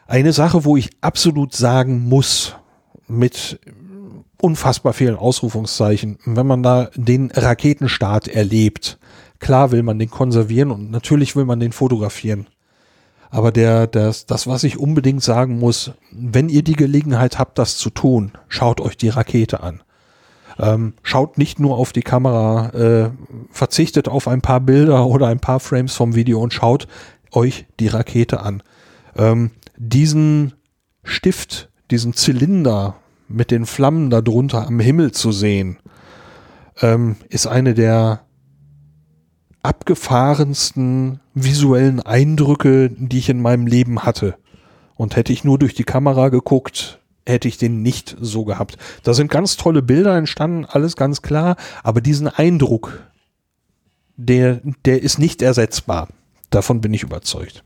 [0.08, 2.56] Eine Sache, wo ich absolut sagen muss,
[3.08, 3.60] mit
[4.42, 9.00] unfassbar vielen Ausrufungszeichen, wenn man da den Raketenstart erlebt,
[9.40, 12.48] klar will man den konservieren und natürlich will man den fotografieren.
[13.30, 17.78] Aber der, das, das, was ich unbedingt sagen muss, wenn ihr die Gelegenheit habt, das
[17.78, 19.84] zu tun, schaut euch die Rakete an.
[20.58, 23.10] Ähm, schaut nicht nur auf die Kamera, äh,
[23.52, 26.88] verzichtet auf ein paar Bilder oder ein paar Frames vom Video und schaut
[27.32, 28.64] euch die Rakete an.
[29.18, 30.54] Ähm, diesen
[31.04, 32.96] Stift, diesen Zylinder
[33.28, 35.78] mit den Flammen darunter am Himmel zu sehen,
[36.82, 38.22] ähm, ist eine der
[39.64, 44.36] abgefahrensten visuellen Eindrücke, die ich in meinem Leben hatte.
[44.96, 48.78] Und hätte ich nur durch die Kamera geguckt, hätte ich den nicht so gehabt.
[49.04, 53.12] Da sind ganz tolle Bilder entstanden, alles ganz klar, aber diesen Eindruck,
[54.16, 56.08] der, der ist nicht ersetzbar.
[56.50, 57.64] Davon bin ich überzeugt.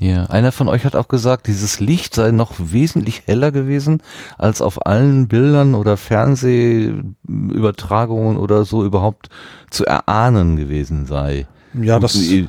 [0.00, 4.02] Ja, einer von euch hat auch gesagt, dieses Licht sei noch wesentlich heller gewesen,
[4.38, 9.28] als auf allen Bildern oder Fernsehübertragungen oder so überhaupt
[9.70, 11.46] zu erahnen gewesen sei.
[11.74, 12.48] Ja, das, die,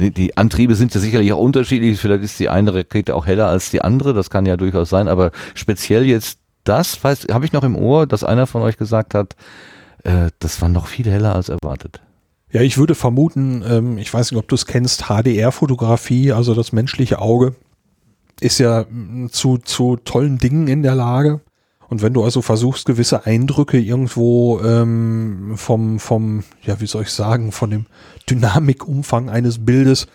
[0.00, 2.00] die, die Antriebe sind ja sicherlich auch unterschiedlich.
[2.00, 4.14] Vielleicht ist die eine Rakete auch heller als die andere.
[4.14, 5.08] Das kann ja durchaus sein.
[5.08, 9.14] Aber speziell jetzt das, weiß, habe ich noch im Ohr, dass einer von euch gesagt
[9.14, 9.36] hat,
[10.04, 12.00] äh, das war noch viel heller als erwartet.
[12.50, 16.72] Ja, ich würde vermuten, ähm, ich weiß nicht, ob du es kennst, HDR-Fotografie, also das
[16.72, 17.54] menschliche Auge,
[18.40, 21.40] ist ja mm, zu, zu tollen Dingen in der Lage.
[21.88, 27.10] Und wenn du also versuchst, gewisse Eindrücke irgendwo ähm, vom, vom, ja, wie soll ich
[27.10, 27.86] sagen, von dem
[28.28, 30.06] Dynamikumfang eines Bildes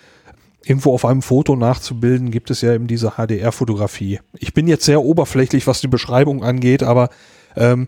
[0.65, 4.19] irgendwo auf einem Foto nachzubilden, gibt es ja eben diese HDR-Fotografie.
[4.37, 7.09] Ich bin jetzt sehr oberflächlich, was die Beschreibung angeht, aber
[7.55, 7.87] ähm,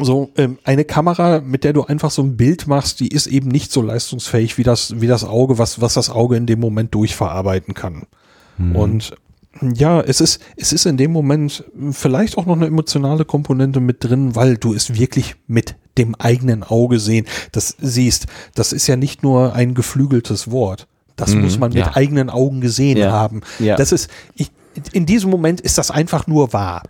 [0.00, 3.48] so ähm, eine Kamera, mit der du einfach so ein Bild machst, die ist eben
[3.48, 6.94] nicht so leistungsfähig wie das wie das Auge, was was das Auge in dem Moment
[6.94, 8.04] durchverarbeiten kann.
[8.74, 9.14] Und
[9.74, 14.02] ja, es ist es ist in dem Moment vielleicht auch noch eine emotionale Komponente mit
[14.02, 18.26] drin, weil du es wirklich mit dem eigenen Auge sehen, das siehst.
[18.54, 20.86] Das ist ja nicht nur ein geflügeltes Wort.
[21.16, 21.94] Das Mhm, muss man mit ja.
[21.94, 23.42] eigenen Augen gesehen Ja, haben.
[23.58, 23.76] ja.
[23.76, 24.50] Das ist ich,
[24.92, 26.82] in diesem Moment ist das einfach nur wahr.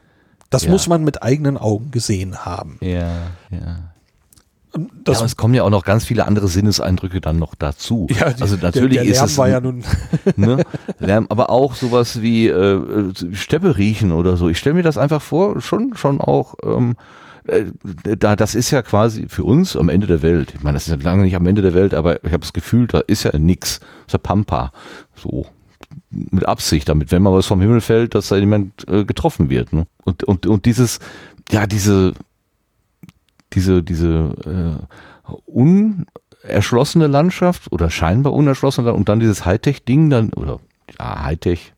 [0.52, 0.70] Das Ja.
[0.70, 2.78] muss man mit eigenen Augen gesehen haben.
[2.80, 3.08] Ja,
[3.50, 3.92] ja.
[5.04, 8.06] Das ja, es kommen ja auch noch ganz viele andere Sinneseindrücke dann noch dazu.
[8.10, 9.84] Ja, die, also natürlich der, der Lärm ist es war ja nun
[10.36, 10.64] ne,
[10.98, 14.48] Lärm, aber auch sowas wie äh, Steppe riechen oder so.
[14.48, 16.96] Ich stelle mir das einfach vor, schon schon auch ähm,
[17.46, 17.64] äh,
[18.16, 20.54] da das ist ja quasi für uns am Ende der Welt.
[20.54, 22.54] Ich meine, das ist ja lange nicht am Ende der Welt, aber ich habe das
[22.54, 23.80] Gefühl, da ist ja nix.
[23.80, 24.72] Das ist ja Pampa.
[25.16, 25.46] So
[26.10, 29.72] mit Absicht, damit, wenn mal was vom Himmel fällt, dass da jemand äh, getroffen wird.
[29.72, 29.86] Ne?
[30.04, 30.98] Und, und, und dieses,
[31.50, 32.14] ja, diese,
[33.52, 40.60] diese, diese äh, unerschlossene Landschaft oder scheinbar unerschlossene und dann dieses Hightech-Ding dann, oder
[40.98, 41.74] ja, Hightech,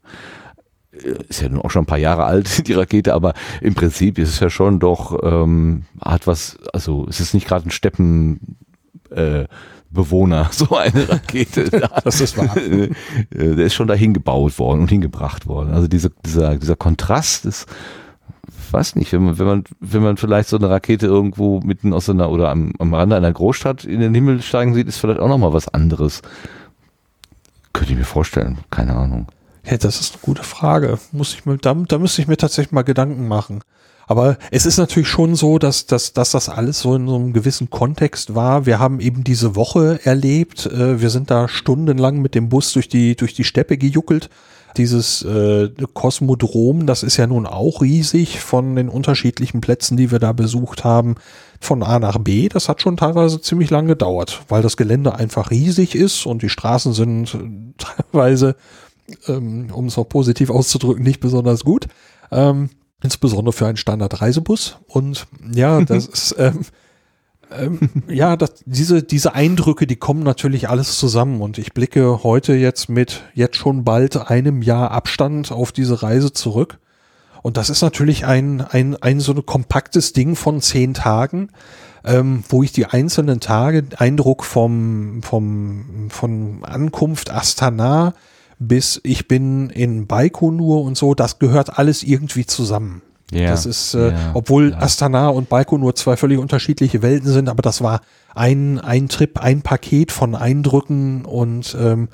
[0.92, 4.18] äh, ist ja nun auch schon ein paar Jahre alt, die Rakete, aber im Prinzip
[4.18, 8.56] ist es ja schon doch, ähm, hat was, also es ist nicht gerade ein Steppen,
[9.10, 9.44] äh,
[9.94, 11.70] Bewohner, so eine Rakete.
[12.04, 12.56] das ist wahr.
[12.56, 12.90] Äh,
[13.30, 15.72] der ist schon dahin gebaut worden und hingebracht worden.
[15.72, 17.66] Also diese, dieser, dieser Kontrast ist,
[18.70, 22.10] weiß nicht, wenn man, wenn man, wenn man vielleicht so eine Rakete irgendwo mitten aus
[22.10, 25.28] einer oder am, am Rande einer Großstadt in den Himmel steigen sieht, ist vielleicht auch
[25.28, 26.20] nochmal was anderes.
[27.72, 29.28] Könnte ich mir vorstellen, keine Ahnung.
[29.64, 30.98] Ja, das ist eine gute Frage.
[31.12, 33.62] Muss ich mir, da, da müsste ich mir tatsächlich mal Gedanken machen.
[34.06, 37.32] Aber es ist natürlich schon so, dass, dass, dass das alles so in so einem
[37.32, 38.66] gewissen Kontext war.
[38.66, 40.66] Wir haben eben diese Woche erlebt.
[40.66, 44.30] Äh, wir sind da stundenlang mit dem Bus durch die, durch die Steppe gejuckelt.
[44.76, 50.18] Dieses äh, Kosmodrom, das ist ja nun auch riesig von den unterschiedlichen Plätzen, die wir
[50.18, 51.14] da besucht haben,
[51.60, 52.48] von A nach B.
[52.48, 56.48] Das hat schon teilweise ziemlich lang gedauert, weil das Gelände einfach riesig ist und die
[56.48, 57.36] Straßen sind
[57.78, 58.56] teilweise,
[59.28, 61.86] ähm, um es auch positiv auszudrücken, nicht besonders gut.
[62.32, 62.70] Ähm,
[63.04, 64.78] insbesondere für einen Standard-Reisebus.
[64.88, 66.60] Und ja, das ist, ähm,
[67.52, 71.40] ähm, ja, das, diese, diese Eindrücke, die kommen natürlich alles zusammen.
[71.40, 76.32] Und ich blicke heute jetzt mit jetzt schon bald einem Jahr Abstand auf diese Reise
[76.32, 76.78] zurück.
[77.42, 81.50] Und das ist natürlich ein, ein, ein so ein kompaktes Ding von zehn Tagen,
[82.02, 88.14] ähm, wo ich die einzelnen Tage Eindruck vom, vom, von Ankunft Astana
[88.68, 93.02] bis ich bin in Baikonur und so, das gehört alles irgendwie zusammen.
[93.32, 94.78] Ja, das ist, äh, ja, obwohl ja.
[94.78, 98.00] Astana und Baikonur zwei völlig unterschiedliche Welten sind, aber das war
[98.34, 102.08] ein, ein Trip, ein Paket von Eindrücken und ähm,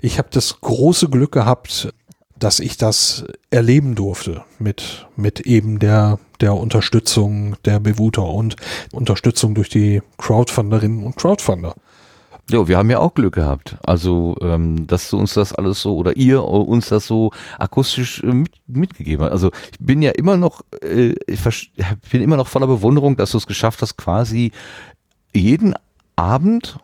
[0.00, 1.92] ich habe das große Glück gehabt,
[2.38, 8.56] dass ich das erleben durfte mit, mit eben der, der Unterstützung der Bewuter und
[8.92, 11.74] Unterstützung durch die Crowdfunderinnen und Crowdfunder.
[12.50, 13.76] Ja, wir haben ja auch Glück gehabt.
[13.86, 18.26] Also, ähm, dass du uns das alles so oder ihr uns das so akustisch äh,
[18.26, 19.32] mit, mitgegeben habt.
[19.32, 21.70] Also ich bin ja immer noch, äh, ich
[22.10, 24.52] bin immer noch voller Bewunderung, dass du es geschafft hast, quasi
[25.32, 25.74] jeden
[26.16, 26.78] Abend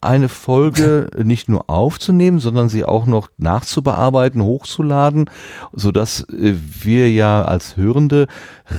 [0.00, 5.30] eine Folge nicht nur aufzunehmen, sondern sie auch noch nachzubearbeiten, hochzuladen,
[5.72, 8.26] so dass äh, wir ja als Hörende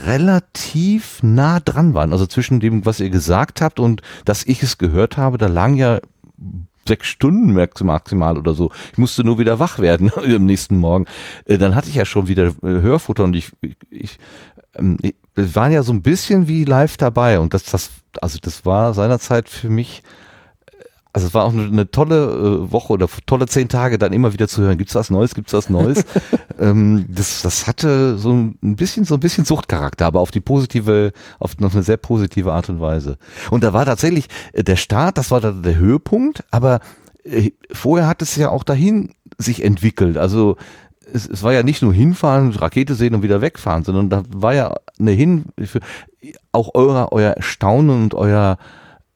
[0.05, 2.11] relativ nah dran waren.
[2.11, 5.75] Also zwischen dem, was ihr gesagt habt und dass ich es gehört habe, da lagen
[5.75, 5.99] ja
[6.87, 8.71] sechs Stunden maximal oder so.
[8.91, 11.05] Ich musste nur wieder wach werden am nächsten Morgen.
[11.45, 13.51] Äh, dann hatte ich ja schon wieder äh, Hörfutter und ich,
[13.89, 14.17] ich,
[14.75, 17.89] ähm, ich, wir waren ja so ein bisschen wie live dabei und das, das,
[18.21, 20.03] also das war seinerzeit für mich
[21.13, 24.33] also es war auch eine, eine tolle äh, Woche oder tolle zehn Tage, dann immer
[24.33, 26.03] wieder zu hören, gibt's was Neues, gibt's was Neues.
[26.59, 31.13] ähm, das, das hatte so ein bisschen, so ein bisschen Suchtcharakter, aber auf die positive,
[31.37, 33.17] auf noch eine sehr positive Art und Weise.
[33.51, 36.79] Und da war tatsächlich äh, der Start, das war da der Höhepunkt, aber
[37.23, 40.17] äh, vorher hat es ja auch dahin sich entwickelt.
[40.17, 40.57] Also
[41.13, 44.55] es, es war ja nicht nur hinfahren, Rakete sehen und wieder wegfahren, sondern da war
[44.55, 45.45] ja eine Hin,
[46.51, 48.57] auch euer, euer Staunen und euer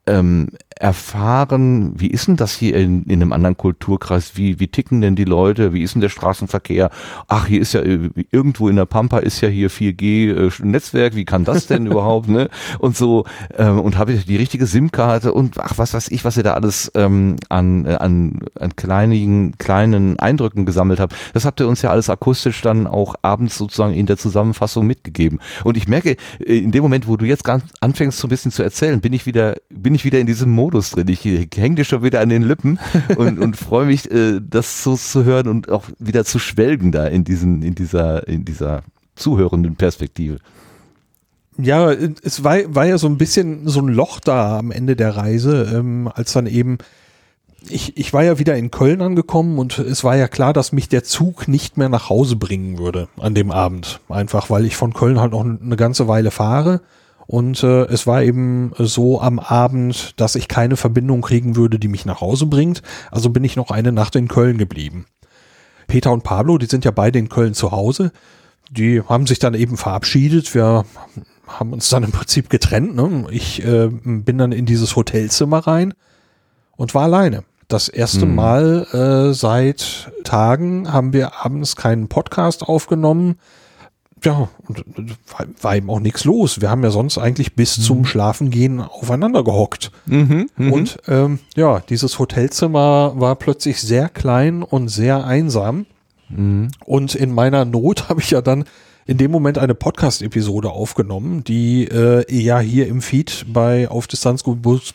[0.07, 4.33] ähm, erfahren, wie ist denn das hier in, in einem anderen Kulturkreis?
[4.35, 5.73] Wie, wie ticken denn die Leute?
[5.73, 6.89] Wie ist denn der Straßenverkehr?
[7.27, 11.13] Ach, hier ist ja äh, irgendwo in der Pampa ist ja hier 4G-Netzwerk.
[11.13, 12.29] Äh, wie kann das denn überhaupt?
[12.29, 12.49] Ne?
[12.79, 13.25] Und so,
[13.57, 16.53] ähm, und habe ich die richtige SIM-Karte und ach, was weiß ich, was ihr da
[16.53, 21.15] alles ähm, an, äh, an, an kleinen, kleinen Eindrücken gesammelt habt.
[21.33, 25.39] Das habt ihr uns ja alles akustisch dann auch abends sozusagen in der Zusammenfassung mitgegeben.
[25.63, 28.63] Und ich merke, in dem Moment, wo du jetzt ganz anfängst, so ein bisschen zu
[28.63, 31.07] erzählen, bin ich wieder, bin ich wieder in diesem Modus Modus drin.
[31.07, 31.23] Ich
[31.55, 32.79] hänge dir schon wieder an den Lippen
[33.17, 37.07] und, und freue mich, äh, das so zu hören und auch wieder zu schwelgen da
[37.07, 38.83] in diesen, in dieser, in dieser
[39.15, 40.37] zuhörenden Perspektive.
[41.57, 45.15] Ja, es war, war ja so ein bisschen so ein Loch da am Ende der
[45.15, 46.77] Reise, ähm, als dann eben
[47.69, 50.89] ich, ich war ja wieder in Köln angekommen und es war ja klar, dass mich
[50.89, 53.99] der Zug nicht mehr nach Hause bringen würde an dem Abend.
[54.07, 56.81] Einfach weil ich von Köln halt noch eine ganze Weile fahre
[57.27, 61.89] und äh, es war eben so am Abend, dass ich keine Verbindung kriegen würde, die
[61.89, 62.81] mich nach Hause bringt.
[63.11, 65.05] Also bin ich noch eine Nacht in Köln geblieben.
[65.87, 68.11] Peter und Pablo, die sind ja beide in Köln zu Hause.
[68.69, 70.53] die haben sich dann eben verabschiedet.
[70.53, 70.83] Wir
[71.47, 72.95] haben uns dann im Prinzip getrennt.
[72.95, 73.25] Ne?
[73.31, 75.93] Ich äh, bin dann in dieses Hotelzimmer rein
[76.75, 77.43] und war alleine.
[77.69, 78.35] Das erste Hm.
[78.35, 83.35] Mal äh, seit Tagen haben wir abends keinen Podcast aufgenommen.
[84.23, 86.61] Ja, und äh, war, eben auch nichts los.
[86.61, 89.91] Wir haben ja sonst eigentlich bis zum Schlafengehen aufeinander gehockt.
[90.05, 90.73] Mhm, mhm.
[90.73, 95.85] Und ähm, ja, dieses Hotelzimmer war plötzlich sehr klein und sehr einsam.
[96.29, 96.69] Mhm.
[96.85, 98.65] Und in meiner Not habe ich ja dann
[99.05, 104.43] in dem Moment eine Podcast-Episode aufgenommen, die äh, ja hier im Feed bei Auf Distanz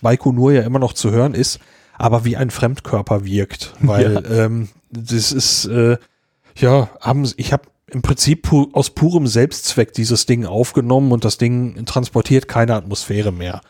[0.02, 1.60] bei Kunur ja immer noch zu hören ist,
[1.96, 3.72] aber wie ein Fremdkörper wirkt.
[3.80, 5.96] Weil ähm, das ist, äh,
[6.56, 11.38] ja, haben, ich habe im Prinzip pu aus purem Selbstzweck dieses Ding aufgenommen und das
[11.38, 13.60] Ding transportiert keine Atmosphäre mehr.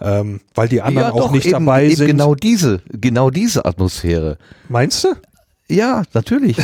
[0.00, 2.06] Ähm, weil die anderen ja, auch doch, nicht eben, dabei eben sind.
[2.06, 4.38] Genau diese, genau diese Atmosphäre.
[4.68, 5.08] Meinst du?
[5.68, 6.56] Ja, natürlich.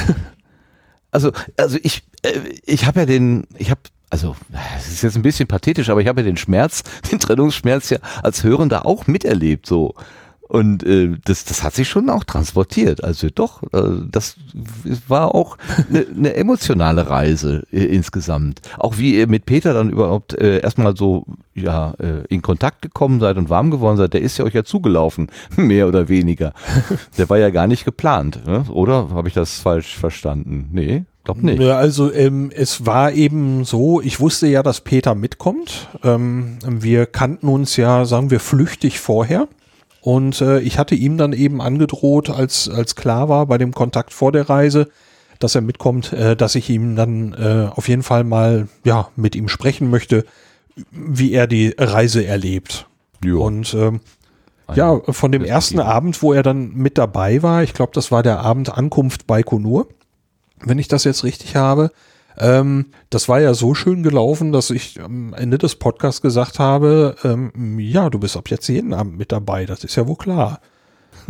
[1.11, 2.33] also, also ich, äh,
[2.65, 4.37] ich habe ja den, ich habe, also
[4.79, 7.99] es ist jetzt ein bisschen pathetisch, aber ich habe ja den Schmerz, den Trennungsschmerz ja
[8.23, 9.95] als Hörender auch miterlebt, so.
[10.49, 13.03] Und äh, das, das hat sich schon auch transportiert.
[13.03, 14.37] Also doch, äh, das
[15.09, 18.61] war auch eine ne emotionale Reise äh, insgesamt.
[18.79, 23.19] Auch wie ihr mit Peter dann überhaupt äh, erstmal so ja äh, in Kontakt gekommen
[23.19, 26.53] seid und warm geworden seid, der ist ja euch ja zugelaufen, mehr oder weniger.
[27.19, 28.65] Der war ja gar nicht geplant, ne?
[28.69, 29.09] oder?
[29.11, 30.69] Habe ich das falsch verstanden?
[30.73, 31.61] Nee, glaub nicht.
[31.61, 35.89] Also ähm, es war eben so, ich wusste ja, dass Peter mitkommt.
[36.05, 39.49] Ähm, wir kannten uns ja, sagen wir, flüchtig vorher.
[40.07, 44.13] Und äh, ich hatte ihm dann eben angedroht, als, als klar war bei dem Kontakt
[44.13, 44.89] vor der Reise,
[45.41, 49.35] dass er mitkommt, äh, dass ich ihm dann äh, auf jeden Fall mal ja mit
[49.35, 50.25] ihm sprechen möchte,
[50.93, 52.87] wie er die Reise erlebt.
[53.25, 53.45] Jo.
[53.45, 53.99] Und ähm,
[54.77, 58.23] ja, von dem ersten Abend, wo er dann mit dabei war, ich glaube, das war
[58.23, 59.89] der Abend Ankunft bei Konur,
[60.61, 61.91] wenn ich das jetzt richtig habe.
[62.39, 67.17] Ähm, das war ja so schön gelaufen, dass ich am Ende des Podcasts gesagt habe,
[67.25, 70.61] ähm, ja, du bist ab jetzt jeden Abend mit dabei, das ist ja wohl klar.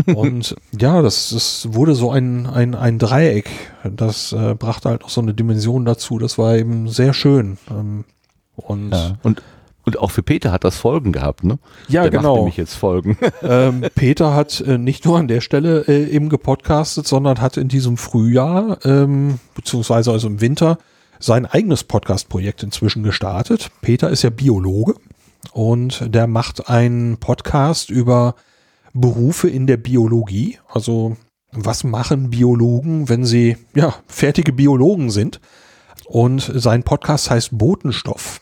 [0.15, 3.49] Und ja, das, das wurde so ein, ein, ein Dreieck.
[3.85, 6.19] Das äh, brachte halt noch so eine Dimension dazu.
[6.19, 7.57] Das war eben sehr schön.
[7.71, 8.05] Ähm,
[8.57, 9.17] und Ja.
[9.23, 9.43] Und,
[9.85, 11.59] und auch für Peter hat das Folgen gehabt, ne?
[11.89, 12.31] Ja, Der genau.
[12.31, 13.17] Macht nämlich jetzt Folgen.
[13.43, 17.69] ähm, Peter hat äh, nicht nur an der Stelle äh, eben gepodcastet, sondern hat in
[17.69, 20.79] diesem Frühjahr, ähm, beziehungsweise also im Winter,
[21.19, 23.71] sein eigenes Podcast-Projekt inzwischen gestartet.
[23.81, 24.95] Peter ist ja Biologe
[25.53, 28.35] und der macht einen Podcast über
[28.93, 30.59] Berufe in der Biologie.
[30.69, 31.17] Also
[31.53, 35.41] was machen Biologen, wenn sie ja fertige Biologen sind?
[36.07, 38.41] Und sein Podcast heißt Botenstoff.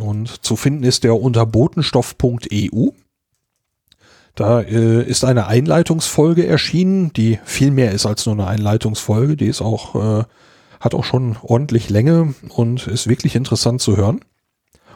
[0.00, 2.90] Und zu finden ist der unter botenstoff.eu.
[4.34, 9.36] Da äh, ist eine Einleitungsfolge erschienen, die viel mehr ist als nur eine Einleitungsfolge.
[9.36, 10.24] Die ist auch, äh,
[10.80, 14.20] hat auch schon ordentlich Länge und ist wirklich interessant zu hören.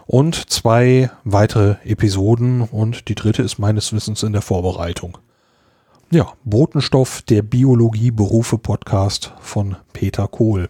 [0.07, 5.19] Und zwei weitere Episoden und die dritte ist meines Wissens in der Vorbereitung.
[6.11, 10.69] Ja, Botenstoff, der Biologie-Berufe-Podcast von Peter Kohl.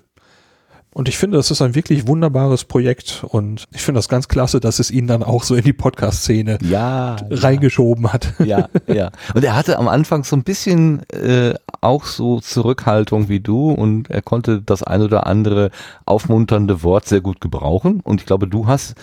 [0.95, 4.61] Und ich finde, das ist ein wirklich wunderbares Projekt und ich finde das ganz klasse,
[4.61, 7.17] dass es ihn dann auch so in die Podcast-Szene Ja.
[7.31, 8.33] reingeschoben hat.
[8.45, 9.11] Ja, ja.
[9.35, 14.09] Und er hatte am Anfang so ein bisschen äh, auch so Zurückhaltung wie du und
[14.09, 15.71] er konnte das ein oder andere
[16.07, 18.01] aufmunternde Wort sehr gut gebrauchen.
[18.01, 18.95] Und ich glaube, du hast,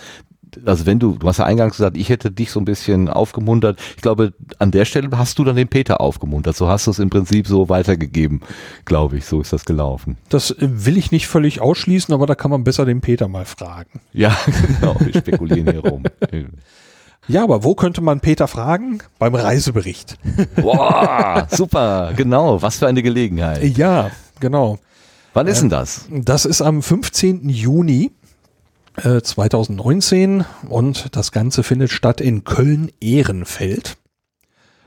[0.64, 3.78] also wenn du, du hast ja eingangs gesagt, ich hätte dich so ein bisschen aufgemuntert.
[3.96, 6.56] Ich glaube, an der Stelle hast du dann den Peter aufgemuntert.
[6.56, 8.40] So hast du es im Prinzip so weitergegeben,
[8.84, 9.26] glaube ich.
[9.26, 10.16] So ist das gelaufen.
[10.28, 13.44] Das äh, will ich nicht völlig ausschließen, aber da kann man besser den Peter mal
[13.44, 14.00] fragen.
[14.12, 14.36] Ja,
[14.80, 14.96] genau.
[15.00, 16.04] Wir spekulieren hier rum.
[17.28, 18.98] Ja, aber wo könnte man Peter fragen?
[19.18, 20.18] Beim Reisebericht.
[20.56, 22.12] Boah, super.
[22.16, 22.60] Genau.
[22.62, 23.76] Was für eine Gelegenheit.
[23.76, 24.10] Ja,
[24.40, 24.78] genau.
[25.32, 26.06] Wann ist denn das?
[26.10, 27.48] Das ist am 15.
[27.48, 28.10] Juni
[28.96, 33.96] äh, 2019 und das Ganze findet statt in Köln-Ehrenfeld.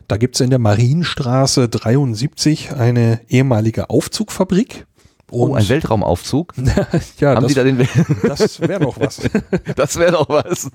[0.08, 4.86] Da gibt's in der Marienstraße 73 eine ehemalige Aufzugfabrik.
[5.32, 6.54] Oh, ein Weltraumaufzug.
[7.20, 7.88] ja, Haben das, da den
[8.24, 9.22] das wäre doch was.
[9.76, 10.70] Das wäre doch was.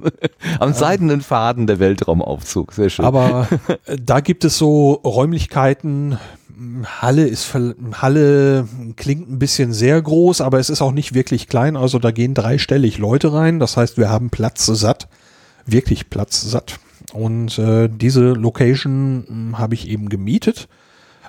[0.59, 2.73] Am seidenen Faden der Weltraumaufzug.
[2.73, 3.05] Sehr schön.
[3.05, 3.47] Aber
[3.87, 6.19] äh, da gibt es so Räumlichkeiten.
[6.85, 11.77] Halle ist Halle klingt ein bisschen sehr groß, aber es ist auch nicht wirklich klein.
[11.77, 13.59] Also da gehen dreistellig Leute rein.
[13.59, 15.09] Das heißt, wir haben Platz satt,
[15.65, 16.79] wirklich Platz satt.
[17.13, 20.69] Und äh, diese Location mh, habe ich eben gemietet.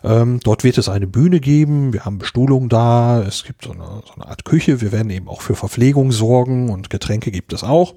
[0.03, 1.93] Ähm, dort wird es eine Bühne geben.
[1.93, 3.21] Wir haben Bestuhlung da.
[3.21, 4.81] Es gibt so eine, so eine Art Küche.
[4.81, 7.95] Wir werden eben auch für Verpflegung sorgen und Getränke gibt es auch.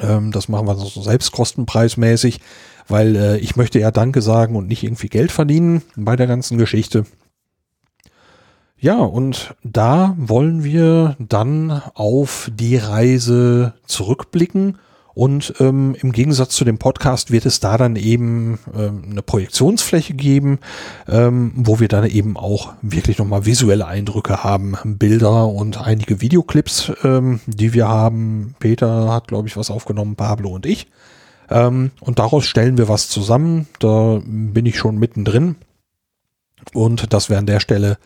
[0.00, 2.40] Ähm, das machen wir so selbstkostenpreismäßig,
[2.90, 6.58] weil äh, ich möchte ja Danke sagen und nicht irgendwie Geld verdienen bei der ganzen
[6.58, 7.04] Geschichte.
[8.82, 14.78] Ja, und da wollen wir dann auf die Reise zurückblicken.
[15.12, 20.14] Und ähm, im Gegensatz zu dem Podcast wird es da dann eben ähm, eine Projektionsfläche
[20.14, 20.60] geben,
[21.08, 26.92] ähm, wo wir dann eben auch wirklich nochmal visuelle Eindrücke haben, Bilder und einige Videoclips,
[27.04, 28.54] ähm, die wir haben.
[28.60, 30.86] Peter hat, glaube ich, was aufgenommen, Pablo und ich.
[31.50, 33.66] Ähm, und daraus stellen wir was zusammen.
[33.78, 35.56] Da bin ich schon mittendrin.
[36.72, 37.98] Und das wäre an der Stelle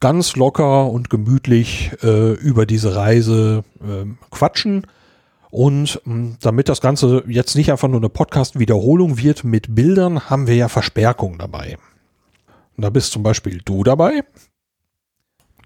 [0.00, 4.86] ganz locker und gemütlich äh, über diese Reise äh, quatschen.
[5.50, 10.28] Und mh, hm, damit das Ganze jetzt nicht einfach nur eine Podcast-Wiederholung wird mit Bildern,
[10.28, 11.78] haben wir ja Versperrung dabei.
[12.76, 14.24] Und da bist zum Beispiel du dabei.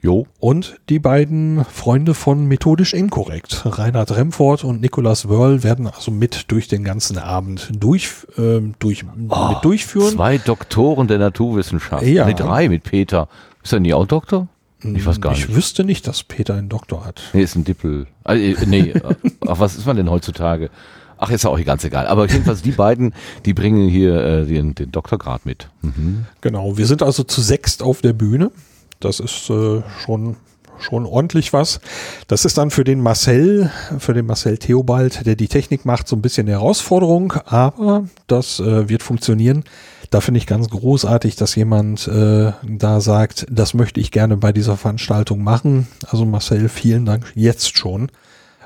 [0.01, 0.27] Jo.
[0.39, 6.51] Und die beiden Freunde von Methodisch Inkorrekt, Reinhard Remford und Nicolas Wörl, werden also mit
[6.53, 10.13] durch den ganzen Abend durch, äh, durch, Oh, mit durchführen.
[10.15, 12.05] Zwei Doktoren der Naturwissenschaft.
[12.05, 12.27] Ja.
[12.27, 13.29] Nee, drei mit Peter.
[13.63, 14.49] Ist er nie auch Doktor?
[14.83, 15.57] Ich weiß gar Ich nicht.
[15.57, 17.21] wüsste nicht, dass Peter einen Doktor hat.
[17.33, 18.07] Nee, ist ein Dippel.
[18.23, 19.01] Also, äh, nee, äh,
[19.49, 20.71] ach, was ist man denn heutzutage?
[21.17, 22.07] Ach, ist ja auch ganz egal.
[22.07, 23.13] Aber jedenfalls die beiden,
[23.45, 25.69] die bringen hier äh, den, den Doktorgrad mit.
[25.83, 26.27] Mhm.
[26.41, 28.53] Genau, wir sind also zu sechst auf der Bühne.
[29.01, 30.37] Das ist äh, schon
[30.81, 31.81] schon ordentlich was.
[32.27, 36.17] Das ist dann für den Marcel, für den Marcel Theobald, der die Technik macht, so
[36.17, 39.65] ein bisschen eine Herausforderung, aber das äh, wird funktionieren.
[40.11, 44.53] Da finde ich ganz großartig, dass jemand äh, da sagt, das möchte ich gerne bei
[44.53, 45.87] dieser Veranstaltung machen.
[46.07, 48.11] Also Marcel, vielen Dank jetzt schon.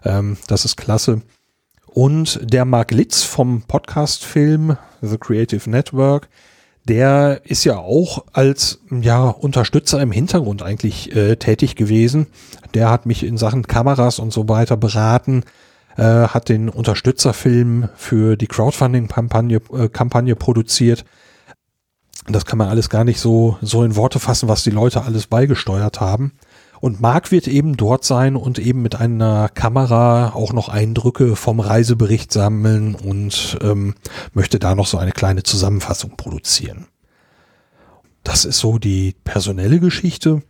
[0.04, 1.22] Ähm, das ist klasse.
[1.86, 6.28] Und der Marc Litz vom Podcast-Film The Creative Network,
[6.88, 12.26] der ist ja auch als ja, Unterstützer im Hintergrund eigentlich äh, tätig gewesen.
[12.74, 15.44] Der hat mich in Sachen Kameras und so weiter beraten,
[15.96, 21.04] äh, hat den Unterstützerfilm für die Crowdfunding-Kampagne äh, Kampagne produziert.
[22.28, 25.26] Das kann man alles gar nicht so, so in Worte fassen, was die Leute alles
[25.26, 26.32] beigesteuert haben.
[26.82, 31.60] Und Marc wird eben dort sein und eben mit einer Kamera auch noch Eindrücke vom
[31.60, 33.94] Reisebericht sammeln und ähm,
[34.32, 36.88] möchte da noch so eine kleine Zusammenfassung produzieren.
[38.24, 40.42] Das ist so die personelle Geschichte.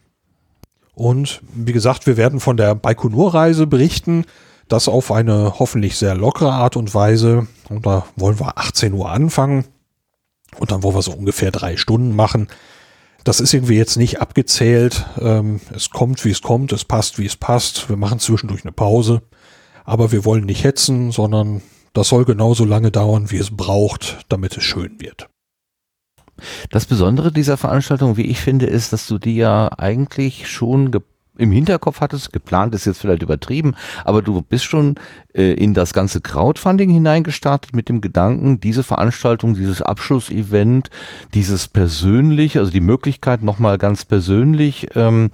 [0.94, 4.24] Und wie gesagt, wir werden von der Baikonur-Reise berichten.
[4.68, 7.46] Das auf eine hoffentlich sehr lockere Art und Weise.
[7.68, 9.66] Und da wollen wir 18 Uhr anfangen.
[10.58, 12.48] Und dann wollen wir so ungefähr drei Stunden machen.
[13.24, 15.06] Das ist irgendwie jetzt nicht abgezählt.
[15.20, 16.72] Ähm, es kommt, wie es kommt.
[16.72, 17.88] Es passt, wie es passt.
[17.88, 19.22] Wir machen zwischendurch eine Pause.
[19.84, 21.62] Aber wir wollen nicht hetzen, sondern
[21.92, 25.28] das soll genauso lange dauern, wie es braucht, damit es schön wird.
[26.70, 31.02] Das Besondere dieser Veranstaltung, wie ich finde, ist, dass du die ja eigentlich schon ge
[31.38, 33.74] im Hinterkopf hattest, geplant ist jetzt vielleicht übertrieben,
[34.04, 34.96] aber du bist schon
[35.34, 40.90] äh, in das ganze Crowdfunding hineingestartet mit dem Gedanken, diese Veranstaltung, dieses Abschlussevent,
[41.32, 45.30] dieses persönlich, also die Möglichkeit nochmal ganz persönlich ähm,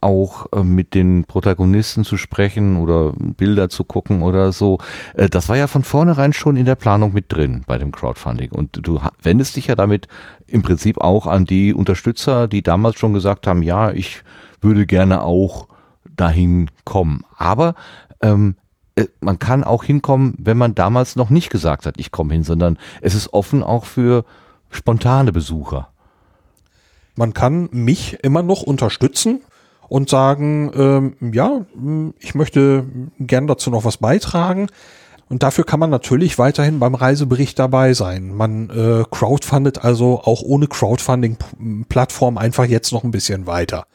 [0.00, 4.78] auch äh, mit den Protagonisten zu sprechen oder Bilder zu gucken oder so.
[5.14, 8.50] Äh, das war ja von vornherein schon in der Planung mit drin bei dem Crowdfunding.
[8.52, 10.08] Und du wendest dich ja damit
[10.46, 14.22] im Prinzip auch an die Unterstützer, die damals schon gesagt haben, ja, ich
[14.62, 15.68] würde gerne auch
[16.16, 17.24] dahin kommen.
[17.36, 17.74] Aber
[18.20, 18.56] ähm,
[18.94, 22.44] äh, man kann auch hinkommen, wenn man damals noch nicht gesagt hat, ich komme hin,
[22.44, 24.24] sondern es ist offen auch für
[24.70, 25.88] spontane Besucher.
[27.14, 29.40] Man kann mich immer noch unterstützen
[29.88, 32.84] und sagen, ähm, ja, mh, ich möchte
[33.18, 34.68] gern dazu noch was beitragen.
[35.28, 38.34] Und dafür kann man natürlich weiterhin beim Reisebericht dabei sein.
[38.34, 43.86] Man äh, crowdfundet also auch ohne Crowdfunding-Plattform einfach jetzt noch ein bisschen weiter.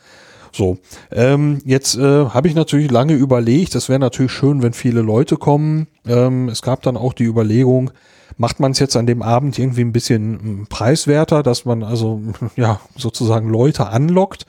[0.52, 0.78] So,
[1.12, 5.38] ähm, jetzt äh, habe ich natürlich lange überlegt, es wäre natürlich schön, wenn viele Leute
[5.38, 5.88] kommen.
[6.08, 7.92] Ähm, es gab dann auch die Überlegung,
[8.38, 10.32] macht man es jetzt an dem Abend irgendwie ein bisschen
[10.62, 12.22] mm, preiswerter, dass man also
[12.56, 14.46] ja sozusagen Leute anlockt.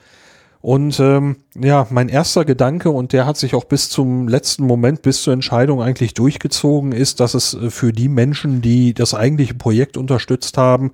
[0.61, 5.01] Und ähm, ja, mein erster Gedanke, und der hat sich auch bis zum letzten Moment,
[5.01, 9.53] bis zur Entscheidung eigentlich durchgezogen, ist, dass es äh, für die Menschen, die das eigentliche
[9.53, 10.91] Projekt unterstützt haben,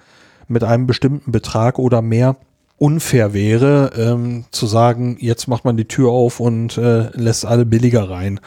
[0.48, 2.38] mit einem bestimmten Betrag oder mehr
[2.86, 7.66] unfair wäre, ähm, zu sagen, jetzt macht man die Tür auf und äh, lässt alle
[7.66, 8.40] billiger rein,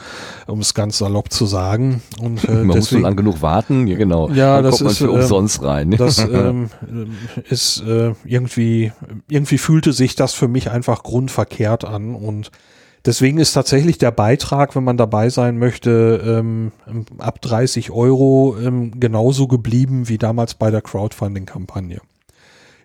[0.47, 2.03] um es ganz salopp zu sagen.
[2.23, 4.31] Und äh, Man muss so deswegen, lang genug warten, ja genau.
[4.31, 5.91] Ja, Dann das kommt man ist, für ähm, umsonst rein.
[5.91, 6.71] das ähm,
[7.49, 8.93] ist äh, irgendwie,
[9.29, 12.53] irgendwie fühlte sich das für mich einfach grundverkehrt an und
[13.05, 16.71] deswegen ist tatsächlich der Beitrag, wenn man dabei sein möchte, ähm,
[17.19, 21.99] ab 30 Euro ähm, genauso geblieben wie damals bei der Crowdfunding-Kampagne.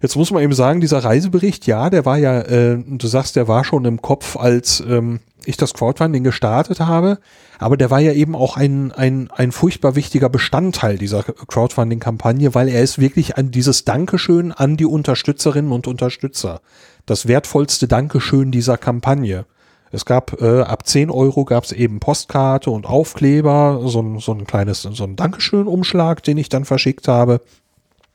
[0.04, 3.48] Jetzt muss man eben sagen, dieser Reisebericht, ja, der war ja, äh, du sagst, der
[3.48, 7.20] war schon im Kopf, als ähm, ich das Crowdfunding gestartet habe,
[7.58, 12.68] aber der war ja eben auch ein, ein, ein furchtbar wichtiger Bestandteil dieser Crowdfunding-Kampagne, weil
[12.68, 16.60] er ist wirklich an dieses Dankeschön an die Unterstützerinnen und Unterstützer.
[17.06, 19.46] das wertvollste Dankeschön dieser Kampagne.
[19.94, 24.34] Es gab äh, ab 10 Euro gab es eben Postkarte und Aufkleber, so ein, so
[24.34, 27.40] ein kleines, so ein Dankeschön-Umschlag, den ich dann verschickt habe.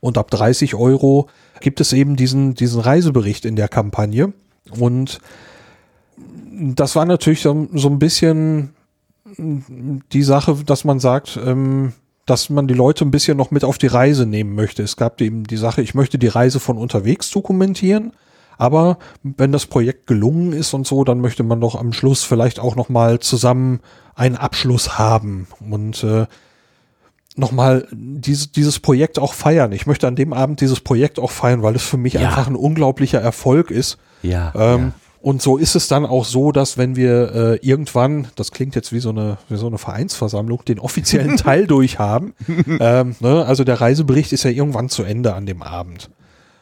[0.00, 1.28] Und ab 30 Euro
[1.60, 4.32] gibt es eben diesen, diesen Reisebericht in der Kampagne.
[4.78, 5.20] Und
[6.16, 8.74] das war natürlich so, so ein bisschen
[9.36, 11.92] die Sache, dass man sagt, ähm,
[12.26, 14.82] dass man die Leute ein bisschen noch mit auf die Reise nehmen möchte.
[14.82, 18.12] Es gab eben die Sache, ich möchte die Reise von unterwegs dokumentieren,
[18.58, 22.58] aber wenn das Projekt gelungen ist und so, dann möchte man doch am Schluss vielleicht
[22.60, 23.80] auch noch mal zusammen
[24.14, 26.26] einen Abschluss haben und äh,
[27.38, 29.72] noch mal dieses, dieses Projekt auch feiern.
[29.72, 32.20] Ich möchte an dem Abend dieses Projekt auch feiern, weil es für mich Ja.
[32.28, 33.98] einfach ein unglaublicher Erfolg ist.
[34.22, 34.52] Ja.
[34.56, 38.76] Ähm, Und so ist es dann auch so, dass wenn wir äh, irgendwann, das klingt
[38.76, 42.34] jetzt wie so eine, wie so eine Vereinsversammlung, den offiziellen Teil durchhaben.
[42.80, 46.08] ähm, ne, also der Reisebericht ist ja irgendwann zu Ende an dem Abend.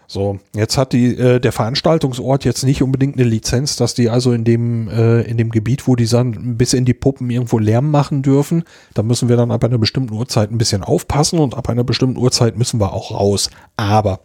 [0.08, 4.32] So, jetzt hat die, äh, der Veranstaltungsort jetzt nicht unbedingt eine Lizenz, dass die also
[4.32, 7.90] in dem, äh, in dem Gebiet, wo die dann bis in die Puppen irgendwo Lärm
[7.90, 8.64] machen dürfen.
[8.94, 12.18] Da müssen wir dann ab einer bestimmten Uhrzeit ein bisschen aufpassen und ab einer bestimmten
[12.18, 13.50] Uhrzeit müssen wir auch raus.
[13.76, 14.20] Aber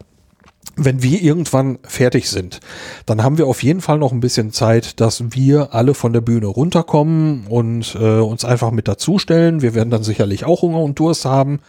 [0.76, 2.60] wenn wir irgendwann fertig sind,
[3.04, 6.20] dann haben wir auf jeden Fall noch ein bisschen Zeit, dass wir alle von der
[6.20, 9.62] Bühne runterkommen und äh, uns einfach mit dazustellen.
[9.62, 11.60] Wir werden dann sicherlich auch Hunger und Durst haben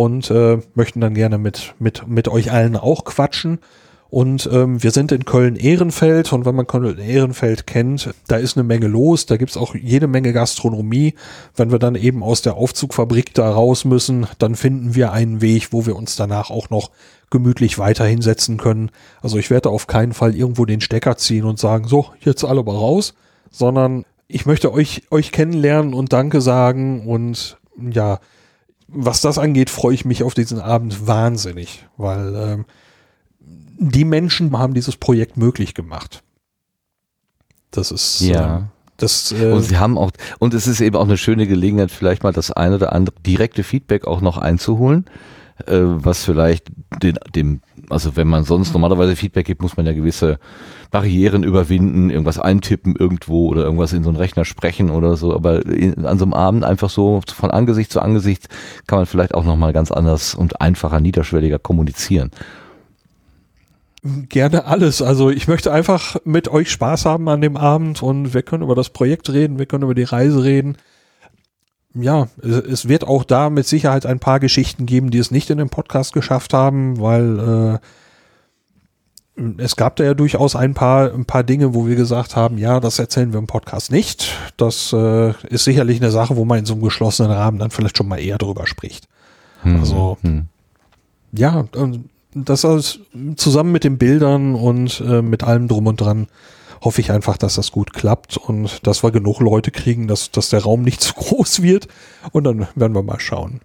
[0.00, 3.58] und äh, möchten dann gerne mit, mit, mit euch allen auch quatschen.
[4.08, 8.86] Und ähm, wir sind in Köln-Ehrenfeld und wenn man Köln-Ehrenfeld kennt, da ist eine Menge
[8.86, 11.16] los, da gibt's auch jede Menge Gastronomie.
[11.54, 15.70] Wenn wir dann eben aus der Aufzugfabrik da raus müssen, dann finden wir einen Weg,
[15.70, 16.90] wo wir uns danach auch noch
[17.28, 18.90] gemütlich weiter hinsetzen können.
[19.20, 22.62] Also ich werde auf keinen Fall irgendwo den Stecker ziehen und sagen, so, jetzt alle
[22.62, 23.12] mal raus,
[23.50, 27.58] sondern ich möchte euch, euch kennenlernen und Danke sagen und
[27.92, 28.18] ja,
[28.92, 32.64] was das angeht, freue ich mich auf diesen Abend wahnsinnig, weil ähm,
[33.38, 36.22] die Menschen haben dieses Projekt möglich gemacht.
[37.70, 38.56] Das ist Ja.
[38.58, 38.66] ähm,
[38.96, 42.22] das äh, Und sie haben auch, und es ist eben auch eine schöne Gelegenheit, vielleicht
[42.22, 45.06] mal das eine oder andere direkte Feedback auch noch einzuholen,
[45.66, 46.68] äh, was vielleicht
[47.02, 50.38] den, dem, also wenn man sonst normalerweise Feedback gibt, muss man ja gewisse
[50.90, 55.64] Barrieren überwinden, irgendwas eintippen irgendwo oder irgendwas in so einen Rechner sprechen oder so, aber
[55.66, 58.48] in, an so einem Abend einfach so von Angesicht zu Angesicht
[58.86, 62.30] kann man vielleicht auch nochmal ganz anders und einfacher, niederschwelliger kommunizieren.
[64.02, 65.02] Gerne alles.
[65.02, 68.74] Also ich möchte einfach mit euch Spaß haben an dem Abend und wir können über
[68.74, 70.76] das Projekt reden, wir können über die Reise reden.
[71.92, 75.58] Ja, es, wird auch da mit Sicherheit ein paar Geschichten geben, die es nicht in
[75.58, 77.78] den Podcast geschafft haben, weil äh,
[79.58, 82.80] es gab da ja durchaus ein paar, ein paar Dinge, wo wir gesagt haben, ja,
[82.80, 84.36] das erzählen wir im Podcast nicht.
[84.56, 87.96] Das äh, ist sicherlich eine Sache, wo man in so einem geschlossenen Rahmen dann vielleicht
[87.96, 89.08] schon mal eher drüber spricht.
[89.62, 90.46] Also Hm.
[91.32, 91.64] ja,
[92.34, 93.00] das alles
[93.36, 96.28] zusammen mit den Bildern und äh, mit allem drum und dran
[96.82, 100.48] hoffe ich einfach, dass das gut klappt und dass wir genug Leute kriegen, dass, dass
[100.48, 101.88] der Raum nicht zu groß wird
[102.32, 103.60] und dann werden wir mal schauen.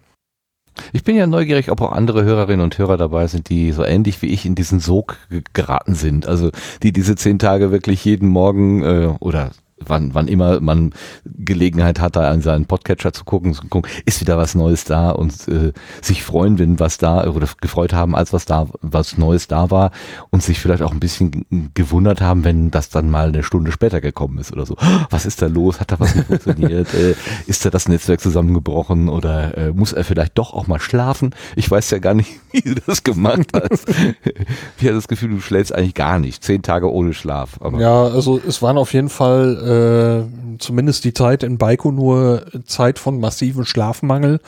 [0.92, 4.20] Ich bin ja neugierig, ob auch andere Hörerinnen und Hörer dabei sind, die so ähnlich
[4.22, 6.26] wie ich in diesen Sog ge- geraten sind.
[6.26, 6.50] Also
[6.82, 10.92] die diese zehn Tage wirklich jeden Morgen äh, oder wann, wann immer man
[11.24, 15.10] Gelegenheit hat, da an seinen Podcatcher zu gucken, zu gucken, ist wieder was Neues da
[15.10, 19.48] und äh, sich freuen, wenn was da oder gefreut haben, als was da was Neues
[19.48, 19.90] da war
[20.30, 24.00] und sich vielleicht auch ein bisschen gewundert haben, wenn das dann mal eine Stunde später
[24.00, 24.76] gekommen ist oder so.
[25.10, 25.80] Was ist da los?
[25.80, 26.92] Hat da was nicht funktioniert?
[26.94, 27.14] äh,
[27.46, 31.34] ist da das Netzwerk zusammengebrochen oder äh, muss er vielleicht doch auch mal schlafen?
[31.54, 33.88] Ich weiß ja gar nicht, wie du das gemacht hast.
[33.88, 36.42] ich hatte das Gefühl, du schläfst eigentlich gar nicht.
[36.42, 37.58] Zehn Tage ohne Schlaf.
[37.60, 40.24] Aber Ja, also es waren auf jeden Fall äh,
[40.58, 44.40] zumindest die Zeit in Baikonur Zeit von massivem Schlafmangel.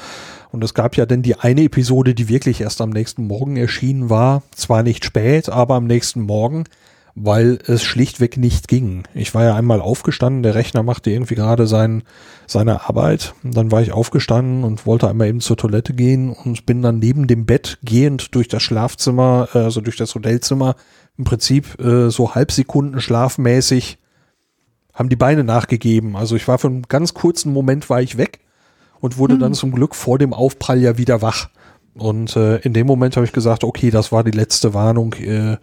[0.51, 4.09] Und es gab ja dann die eine Episode, die wirklich erst am nächsten Morgen erschienen
[4.09, 4.43] war.
[4.55, 6.65] Zwar nicht spät, aber am nächsten Morgen,
[7.15, 9.03] weil es schlichtweg nicht ging.
[9.13, 12.03] Ich war ja einmal aufgestanden, der Rechner machte irgendwie gerade sein,
[12.47, 13.35] seine Arbeit.
[13.43, 17.01] Und dann war ich aufgestanden und wollte einmal eben zur Toilette gehen und bin dann
[17.01, 20.77] neben dem Bett gehend durch das Schlafzimmer, äh, also durch das Hotelzimmer,
[21.19, 23.99] im Prinzip äh, so Halbsekunden schlafmäßig
[24.99, 26.17] haben die Beine nachgegeben.
[26.17, 28.41] Also ich war für einen ganz kurzen Moment war ich weg
[29.01, 31.49] und wurde dann zum Glück vor dem Aufprall ja wieder wach.
[31.95, 35.13] Und äh, in dem Moment habe ich gesagt, okay, das war die letzte Warnung.
[35.15, 35.57] Äh,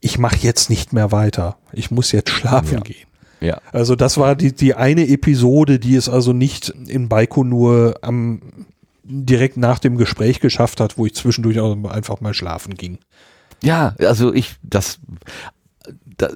[0.00, 1.56] ich mache jetzt nicht mehr weiter.
[1.72, 2.80] Ich muss jetzt schlafen Ja.
[2.80, 3.06] gehen.
[3.40, 3.60] ja.
[3.72, 8.40] Also das war die, die eine Episode, die es also nicht in Baikonur am
[9.02, 12.98] direkt nach dem Gespräch geschafft hat, wo ich zwischendurch auch einfach mal schlafen ging.
[13.62, 14.98] Ja, also ich, das,
[16.18, 16.28] da,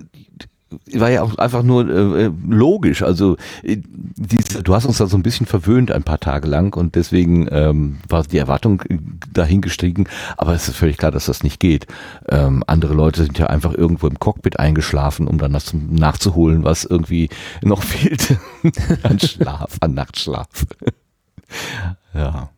[0.93, 3.03] war ja auch einfach nur äh, logisch.
[3.03, 6.77] Also äh, diese, du hast uns da so ein bisschen verwöhnt ein paar Tage lang
[6.77, 8.99] und deswegen ähm, war die Erwartung äh,
[9.33, 10.07] dahin gestiegen.
[10.37, 11.87] Aber es ist völlig klar, dass das nicht geht.
[12.29, 16.85] Ähm, andere Leute sind ja einfach irgendwo im Cockpit eingeschlafen, um dann das nachzuholen, was
[16.85, 17.29] irgendwie
[17.63, 18.39] noch fehlte
[19.03, 20.67] an Schlaf, an Nachtschlaf.
[22.15, 22.51] ja.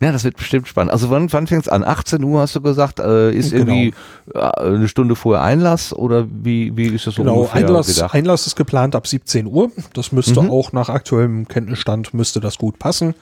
[0.00, 0.92] Ja, das wird bestimmt spannend.
[0.92, 1.84] Also wann, wann fängt es an?
[1.84, 3.72] 18 Uhr hast du gesagt, äh, ist genau.
[3.72, 3.94] irgendwie
[4.34, 8.14] äh, eine Stunde vorher Einlass oder wie, wie ist das so genau, ungefähr Einlass, gedacht?
[8.14, 9.70] Einlass ist geplant ab 17 Uhr.
[9.94, 10.50] Das müsste mhm.
[10.50, 13.14] auch nach aktuellem Kenntnisstand müsste das gut passen.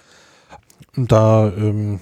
[0.97, 2.01] Da ähm,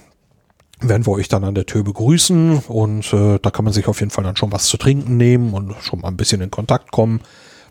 [0.79, 3.99] werden wir euch dann an der Tür begrüßen und äh, da kann man sich auf
[3.99, 6.91] jeden Fall dann schon was zu trinken nehmen und schon mal ein bisschen in Kontakt
[6.91, 7.21] kommen.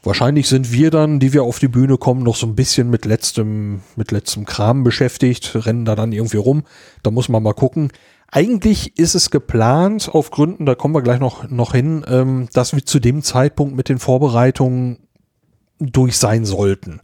[0.03, 3.05] Wahrscheinlich sind wir dann, die wir auf die Bühne kommen, noch so ein bisschen mit
[3.05, 6.65] letztem, mit letztem Kram beschäftigt, rennen da dann irgendwie rum.
[7.03, 7.93] Da muss man mal gucken.
[8.33, 12.73] Eigentlich ist es geplant, auf Gründen, da kommen wir gleich noch, noch hin, ähm, dass
[12.73, 14.99] wir zu dem Zeitpunkt mit den Vorbereitungen
[15.81, 17.01] durch sein sollten.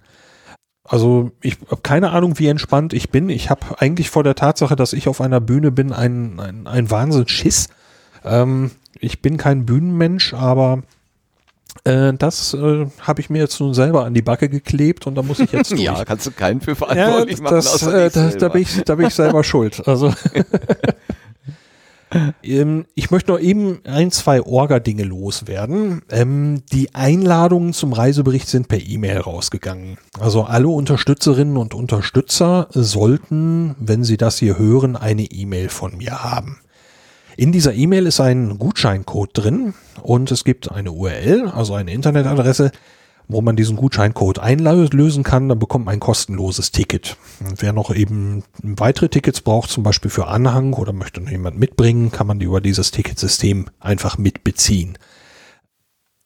[0.85, 3.29] Also ich habe keine Ahnung, wie entspannt ich bin.
[3.29, 6.91] Ich habe eigentlich vor der Tatsache, dass ich auf einer Bühne bin, ein, ein, ein
[6.91, 7.69] Wahnsinnsschiss.
[8.25, 10.83] Ähm, ich bin kein Bühnenmensch, aber
[11.85, 15.23] äh, das äh, habe ich mir jetzt nun selber an die Backe geklebt und da
[15.23, 15.81] muss ich jetzt durch.
[15.81, 17.95] ja, kannst du keinen für verantwortlich ja, das, machen.
[17.95, 19.87] Äh, da, da, bin ich, da bin ich selber schuld.
[19.87, 20.13] Also
[22.43, 26.03] ähm, ich möchte noch eben ein, zwei Orga-Dinge loswerden.
[26.11, 29.99] Ähm, die Einladungen zum Reisebericht sind per E-Mail rausgegangen.
[30.19, 36.23] Also alle Unterstützerinnen und Unterstützer sollten, wenn sie das hier hören, eine E-Mail von mir
[36.23, 36.59] haben.
[37.37, 42.73] In dieser E-Mail ist ein Gutscheincode drin und es gibt eine URL, also eine Internetadresse,
[43.29, 47.19] wo man diesen Gutscheincode einlösen kann, dann bekommt man ein kostenloses Ticket.
[47.47, 51.59] Und wer noch eben weitere Tickets braucht, zum Beispiel für Anhang oder möchte noch jemand
[51.59, 54.97] mitbringen, kann man die über dieses Ticketsystem einfach mitbeziehen.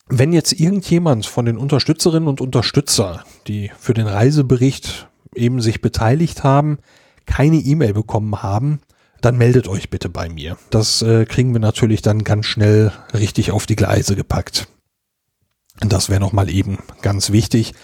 [0.07, 6.45] Wenn jetzt irgendjemand von den Unterstützerinnen und Unterstützer, die für den Reisebericht eben sich beteiligt
[6.45, 6.79] haben,
[7.27, 8.81] keine E-Mail bekommen haben,
[9.21, 10.57] dann meldet euch bitte bei mir.
[10.71, 14.68] Das äh, kriegen wir natürlich dann ganz schnell richtig auf die Gleise gepackt.
[15.81, 17.75] Das wäre nochmal eben ganz wichtig.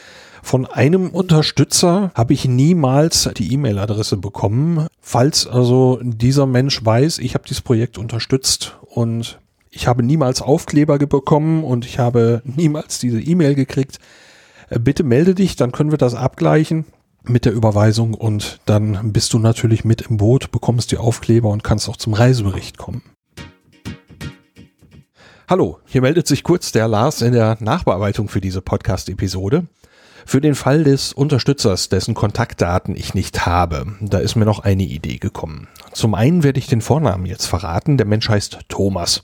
[0.42, 4.86] Von einem Unterstützer habe ich niemals die E-Mail-Adresse bekommen.
[5.00, 10.98] Falls also dieser Mensch weiß, ich habe dieses Projekt unterstützt und ich habe niemals Aufkleber
[10.98, 13.98] bekommen und ich habe niemals diese E-Mail gekriegt,
[14.70, 16.84] äh, bitte melde dich, dann können wir das abgleichen
[17.28, 21.64] mit der Überweisung und dann bist du natürlich mit im Boot, bekommst die Aufkleber und
[21.64, 23.02] kannst auch zum Reisebericht kommen.
[25.48, 29.66] Hallo, hier meldet sich kurz der Lars in der Nachbearbeitung für diese Podcast-Episode.
[30.24, 34.82] Für den Fall des Unterstützers, dessen Kontaktdaten ich nicht habe, da ist mir noch eine
[34.82, 35.68] Idee gekommen.
[35.92, 39.22] Zum einen werde ich den Vornamen jetzt verraten, der Mensch heißt Thomas.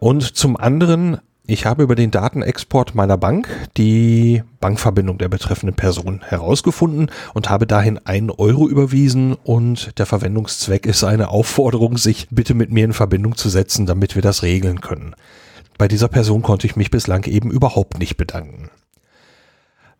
[0.00, 6.22] Und zum anderen ich habe über den Datenexport meiner Bank die Bankverbindung der betreffenden Person
[6.26, 12.54] herausgefunden und habe dahin einen Euro überwiesen und der Verwendungszweck ist eine Aufforderung, sich bitte
[12.54, 15.14] mit mir in Verbindung zu setzen, damit wir das regeln können.
[15.76, 18.70] Bei dieser Person konnte ich mich bislang eben überhaupt nicht bedanken.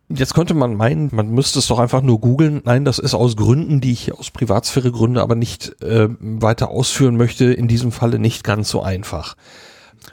[0.09, 2.61] Jetzt könnte man meinen, man müsste es doch einfach nur googeln.
[2.63, 7.45] Nein, das ist aus Gründen, die ich aus Privatsphäre-Gründe aber nicht äh, weiter ausführen möchte,
[7.45, 9.35] in diesem Falle nicht ganz so einfach.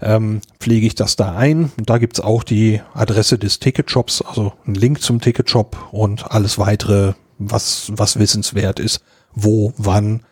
[0.00, 1.72] Ähm, pflege ich das da ein.
[1.76, 6.58] Und da gibt's auch die Adresse des Ticketshops, also ein Link zum Ticketshop und alles
[6.58, 9.00] weitere, was, was wissenswert ist,
[9.34, 10.22] wo, wann.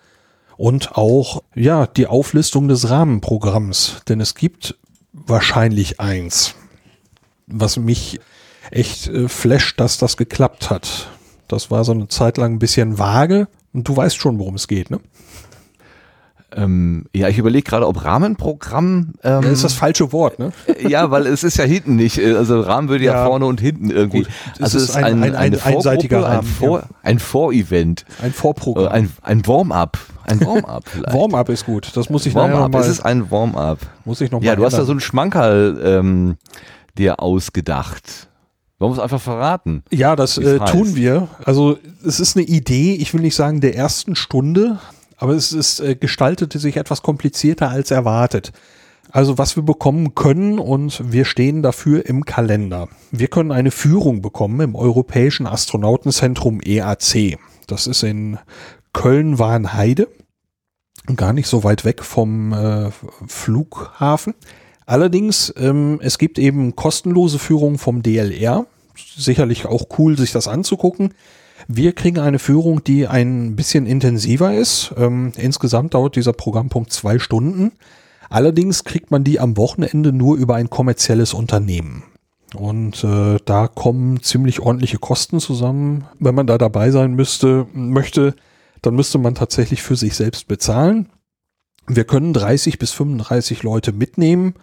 [0.56, 4.02] Und auch, ja, die Auflistung des Rahmenprogramms.
[4.08, 4.76] Denn es gibt
[5.12, 6.54] wahrscheinlich eins
[7.46, 8.20] was mich
[8.70, 11.08] echt äh, flasht, dass das geklappt hat.
[11.48, 14.66] Das war so eine Zeit lang ein bisschen vage und du weißt schon, worum es
[14.68, 15.00] geht, ne?
[16.56, 19.14] Ähm, ja, ich überlege gerade, ob Rahmenprogramm.
[19.24, 20.52] Ähm, Ja, ist das falsche Wort, ne?
[20.88, 22.18] ja, weil es ist ja hinten nicht.
[22.18, 23.26] äh, Also Rahmen würde ja, Ja.
[23.26, 24.18] vorne und hinten irgendwie.
[24.22, 26.86] Gut, es also ist ein- ein- ein eine Vorgruppe, einseitiger ein, Rahmen, Vor, ja.
[27.02, 28.88] ein Vorevent, Ein äh, Vorprogramm.
[28.92, 31.12] ein, ein Warm-up, ein Warm-up vielleicht.
[31.12, 31.90] Warm-up ist gut.
[31.96, 33.78] Das muss ich nachher noch Warm-up, es ist ein Warm-up.
[34.04, 34.86] muss ich noch Ja, du hast da ändern.
[34.86, 36.36] so einen Schmankerl ähm,
[36.98, 38.28] dir ausgedacht.
[38.78, 39.82] Wollen wir es einfach verraten?
[39.90, 41.28] Ja, das äh, tun wir.
[41.44, 44.78] Also es ist eine Idee, ich will nicht sagen der ersten Stunde,
[45.16, 48.52] aber es ist äh, gestaltete sich etwas komplizierter als erwartet.
[49.10, 52.88] Also was wir bekommen können und wir stehen dafür im Kalender.
[53.12, 57.38] Wir können eine Führung bekommen im Europäischen Astronautenzentrum EAC.
[57.68, 58.38] Das ist in
[58.92, 60.08] Köln-Warnheide,
[61.16, 62.90] gar nicht so weit weg vom äh,
[63.26, 64.34] Flughafen.
[64.86, 68.66] Allerdings, ähm, es gibt eben kostenlose Führungen vom DLR.
[69.16, 71.14] Sicherlich auch cool, sich das anzugucken.
[71.68, 74.92] Wir kriegen eine Führung, die ein bisschen intensiver ist.
[74.96, 77.72] Ähm, insgesamt dauert dieser Programmpunkt zwei Stunden.
[78.28, 82.02] Allerdings kriegt man die am Wochenende nur über ein kommerzielles Unternehmen.
[82.54, 86.04] Und äh, da kommen ziemlich ordentliche Kosten zusammen.
[86.18, 88.34] Wenn man da dabei sein müsste, möchte,
[88.82, 91.08] dann müsste man tatsächlich für sich selbst bezahlen.
[91.86, 94.54] Wir können 30 bis 35 Leute mitnehmen.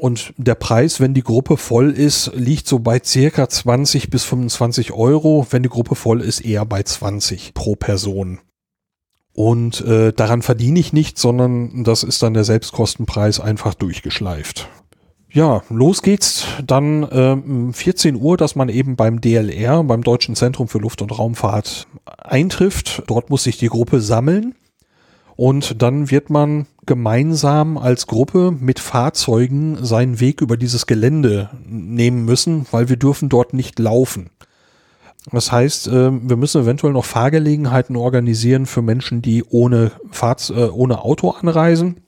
[0.00, 4.92] Und der Preis, wenn die Gruppe voll ist, liegt so bei circa 20 bis 25
[4.92, 5.46] Euro.
[5.50, 8.38] Wenn die Gruppe voll ist, eher bei 20 pro Person.
[9.34, 14.70] Und äh, daran verdiene ich nichts, sondern das ist dann der Selbstkostenpreis einfach durchgeschleift.
[15.30, 20.66] Ja, los geht's dann ähm, 14 Uhr, dass man eben beim DLR, beim Deutschen Zentrum
[20.66, 23.02] für Luft- und Raumfahrt eintrifft.
[23.06, 24.54] Dort muss sich die Gruppe sammeln.
[25.40, 32.26] Und dann wird man gemeinsam als Gruppe mit Fahrzeugen seinen Weg über dieses Gelände nehmen
[32.26, 34.28] müssen, weil wir dürfen dort nicht laufen.
[35.32, 40.68] Das heißt, äh, wir müssen eventuell noch Fahrgelegenheiten organisieren für Menschen, die ohne, Fahrz äh,
[40.68, 42.02] ohne Auto anreisen.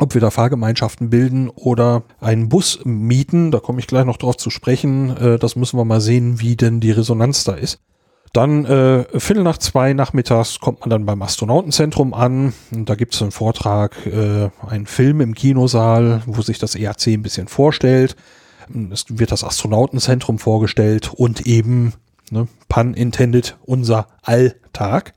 [0.00, 4.38] Ob wir da Fahrgemeinschaften bilden oder einen Bus mieten, da komme ich gleich noch drauf
[4.38, 5.16] zu sprechen.
[5.18, 7.78] Äh, das müssen wir mal sehen, wie denn die Resonanz da ist.
[8.32, 12.54] Dann äh, Viertel nach zwei nachmittags kommt man dann beim Astronautenzentrum an.
[12.70, 17.08] Und da gibt es einen Vortrag, äh, einen Film im Kinosaal, wo sich das EAC
[17.08, 18.16] ein bisschen vorstellt.
[18.90, 21.92] Es wird das Astronautenzentrum vorgestellt und eben,
[22.30, 25.12] ne, pun intended, unser Alltag.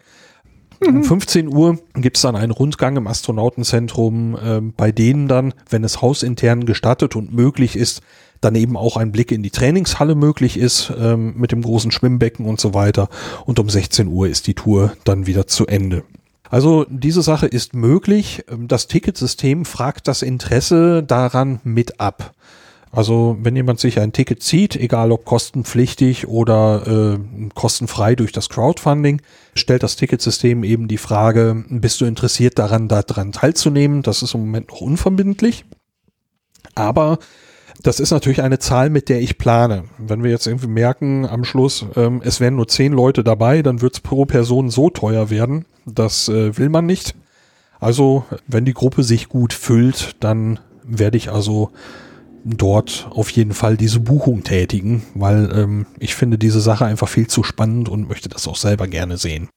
[0.85, 5.85] Um 15 Uhr gibt es dann einen Rundgang im Astronautenzentrum, äh, bei denen dann, wenn
[5.85, 8.01] es hausintern gestattet und möglich ist,
[8.41, 12.45] dann eben auch ein Blick in die Trainingshalle möglich ist ähm, mit dem großen Schwimmbecken
[12.45, 13.09] und so weiter.
[13.45, 16.03] Und um 16 Uhr ist die Tour dann wieder zu Ende.
[16.49, 18.45] Also diese Sache ist möglich.
[18.49, 22.33] Ähm, Das Ticketsystem fragt das Interesse daran mit ab.
[22.95, 28.47] Also wenn jemand sich ein Ticket zieht, egal ob kostenpflichtig oder äh, kostenfrei durch das
[28.47, 29.21] Crowdfunding,
[29.53, 34.01] stellt das Ticketsystem eben die Frage, bist du interessiert daran, daran teilzunehmen?
[34.01, 35.65] Das ist im Moment noch unverbindlich.
[36.73, 37.19] Aber
[37.81, 39.85] das ist natürlich eine Zahl, mit der ich plane.
[39.97, 43.81] Wenn wir jetzt irgendwie merken am Schluss, ähm, es wären nur zehn Leute dabei, dann
[43.81, 45.65] wird es pro Person so teuer werden.
[45.85, 47.15] Das äh, will man nicht.
[47.79, 51.71] Also, wenn die Gruppe sich gut füllt, dann werde ich also
[52.45, 57.27] dort auf jeden Fall diese Buchung tätigen, weil ähm, ich finde diese Sache einfach viel
[57.27, 59.49] zu spannend und möchte das auch selber gerne sehen.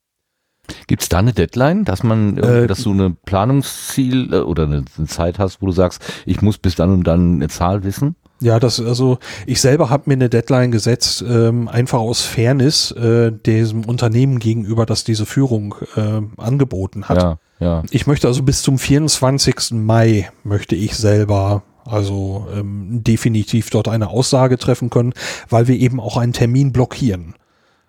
[0.86, 4.64] Gibt es da eine Deadline, dass man, äh, Äh, dass du eine Planungsziel äh, oder
[4.64, 7.84] eine, eine Zeit hast, wo du sagst, ich muss bis dann und dann eine Zahl
[7.84, 8.16] wissen?
[8.40, 13.32] Ja, das also ich selber habe mir eine Deadline gesetzt, ähm, einfach aus Fairness äh,
[13.32, 17.20] diesem Unternehmen gegenüber, das diese Führung äh, angeboten hat.
[17.20, 17.82] Ja, ja.
[17.90, 19.72] Ich möchte also bis zum 24.
[19.72, 25.14] Mai möchte ich selber also ähm, definitiv dort eine Aussage treffen können,
[25.48, 27.34] weil wir eben auch einen Termin blockieren.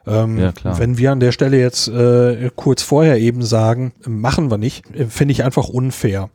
[0.08, 0.80] Ähm, Ja, klar.
[0.80, 5.06] Wenn wir an der Stelle jetzt äh, kurz vorher eben sagen, machen wir nicht, äh,
[5.06, 6.30] finde ich einfach unfair.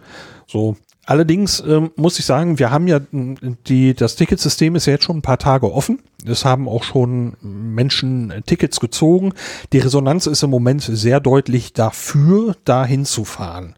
[0.47, 0.77] So.
[1.07, 3.37] Allerdings ähm, muss ich sagen, wir haben ja m,
[3.67, 5.99] die, das Ticketsystem ist ja jetzt schon ein paar Tage offen.
[6.27, 9.33] Es haben auch schon Menschen äh, Tickets gezogen.
[9.75, 13.75] Die Resonanz ist im Moment sehr deutlich dafür, dahin zu fahren.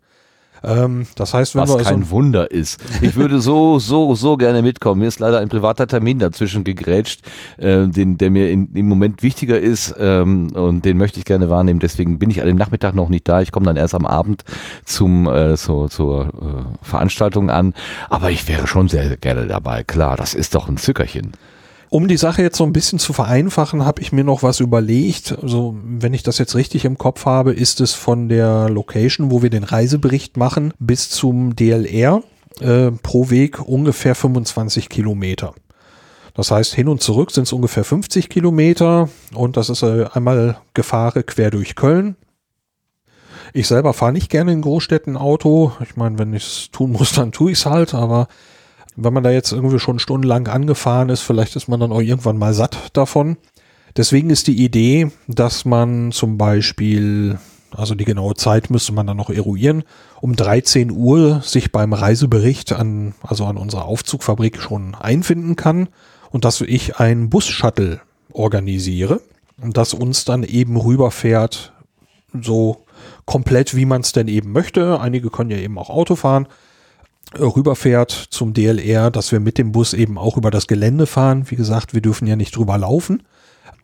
[0.67, 2.83] Ähm, das heißt, wenn Was wir kein Wunder ist.
[3.01, 5.01] Ich würde so, so, so gerne mitkommen.
[5.01, 7.23] Mir ist leider ein privater Termin dazwischen gegrätscht,
[7.57, 11.49] äh, den, der mir in, im Moment wichtiger ist ähm, und den möchte ich gerne
[11.49, 11.79] wahrnehmen.
[11.79, 13.41] Deswegen bin ich an dem Nachmittag noch nicht da.
[13.41, 14.43] Ich komme dann erst am Abend
[14.85, 17.73] zum, äh, so, zur äh, Veranstaltung an.
[18.11, 19.85] Aber ich wäre schon sehr gerne dabei.
[19.85, 21.33] Klar, das ist doch ein Zückerchen.
[21.89, 25.37] Um die Sache jetzt so ein bisschen zu vereinfachen, habe ich mir noch was überlegt.
[25.41, 29.43] Also, wenn ich das jetzt richtig im Kopf habe, ist es von der Location, wo
[29.43, 32.23] wir den Reisebericht machen, bis zum DLR
[32.61, 35.55] äh, pro Weg ungefähr 25 Kilometer.
[36.35, 40.59] Das heißt, hin und zurück sind es ungefähr 50 Kilometer und das ist äh, einmal
[40.75, 42.17] Gefahre quer durch Köln.
[43.55, 45.73] Ich selber fahre nicht gerne in Großstädten Auto.
[45.81, 48.29] Ich meine, wenn ich es tun muss, dann tue ich es halt, aber
[48.97, 52.39] wenn man da jetzt irgendwie schon stundenlang angefahren ist, vielleicht ist man dann auch irgendwann
[52.39, 53.37] mal satt davon.
[53.97, 57.39] Deswegen ist die Idee, dass man zum Beispiel,
[57.71, 59.85] also die genaue Zeit müsste man dann noch eruieren,
[60.21, 65.89] um 13 Uhr sich beim Reisebericht an, also an unserer Aufzugfabrik schon einfinden kann
[66.31, 68.01] und dass ich ein Bus-Shuttle
[68.33, 69.21] organisiere
[69.63, 71.73] und das uns dann eben rüberfährt,
[72.43, 72.85] so
[73.25, 75.01] komplett, wie man es denn eben möchte.
[75.01, 76.49] Einige können ja eben auch Auto fahren
[77.41, 81.51] rüberfährt zum DLR, dass wir mit dem Bus eben auch über das Gelände fahren.
[81.51, 83.23] Wie gesagt, wir dürfen ja nicht drüber laufen.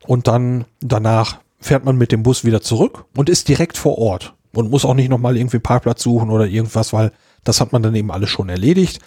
[0.06, 4.34] Und dann danach fährt man mit dem Bus wieder zurück und ist direkt vor Ort
[4.52, 7.12] und muss auch nicht nochmal irgendwie Parkplatz suchen oder irgendwas, weil
[7.44, 9.00] das hat man dann eben alles schon erledigt.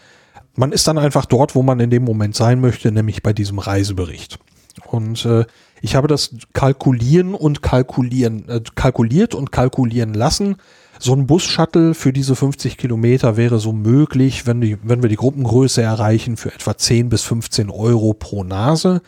[0.56, 3.60] Man ist dann einfach dort, wo man in dem Moment sein möchte, nämlich bei diesem
[3.60, 4.39] Reisebericht.
[4.86, 5.46] Und äh,
[5.82, 10.56] ich habe das kalkulieren und kalkulieren, äh, kalkuliert und kalkulieren lassen.
[11.00, 15.18] So ein Bus-Shuttle für diese 50 Kilometer wäre so möglich, wenn, die, wenn wir die
[15.18, 19.02] Gruppengröße erreichen, für etwa 10 bis 15 Euro pro Nase.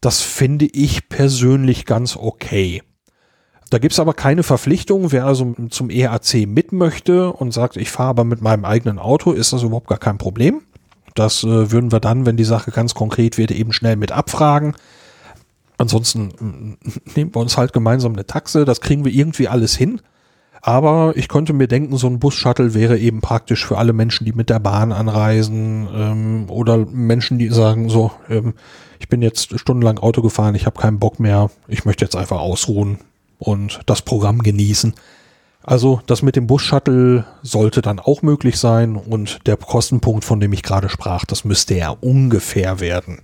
[0.00, 2.82] Das finde ich persönlich ganz okay.
[3.70, 5.12] Da gibt's aber keine Verpflichtung.
[5.12, 9.32] Wer also zum EAC mit möchte und sagt, ich fahre aber mit meinem eigenen Auto,
[9.32, 10.62] ist das überhaupt gar kein Problem.
[11.14, 14.74] Das äh, würden wir dann, wenn die Sache ganz konkret wird, eben schnell mit abfragen.
[15.76, 16.76] Ansonsten
[17.14, 18.64] nehmen wir uns halt gemeinsam eine Taxe.
[18.64, 20.00] Das kriegen wir irgendwie alles hin.
[20.60, 24.32] Aber ich konnte mir denken, so ein Bus-Shuttle wäre eben praktisch für alle Menschen, die
[24.32, 28.54] mit der Bahn anreisen ähm, oder Menschen, die sagen, so, ähm,
[28.98, 32.40] ich bin jetzt stundenlang Auto gefahren, ich habe keinen Bock mehr, ich möchte jetzt einfach
[32.40, 32.98] ausruhen
[33.38, 34.94] und das Programm genießen.
[35.62, 40.52] Also das mit dem Bus-Shuttle sollte dann auch möglich sein und der Kostenpunkt, von dem
[40.52, 43.20] ich gerade sprach, das müsste ja ungefähr werden.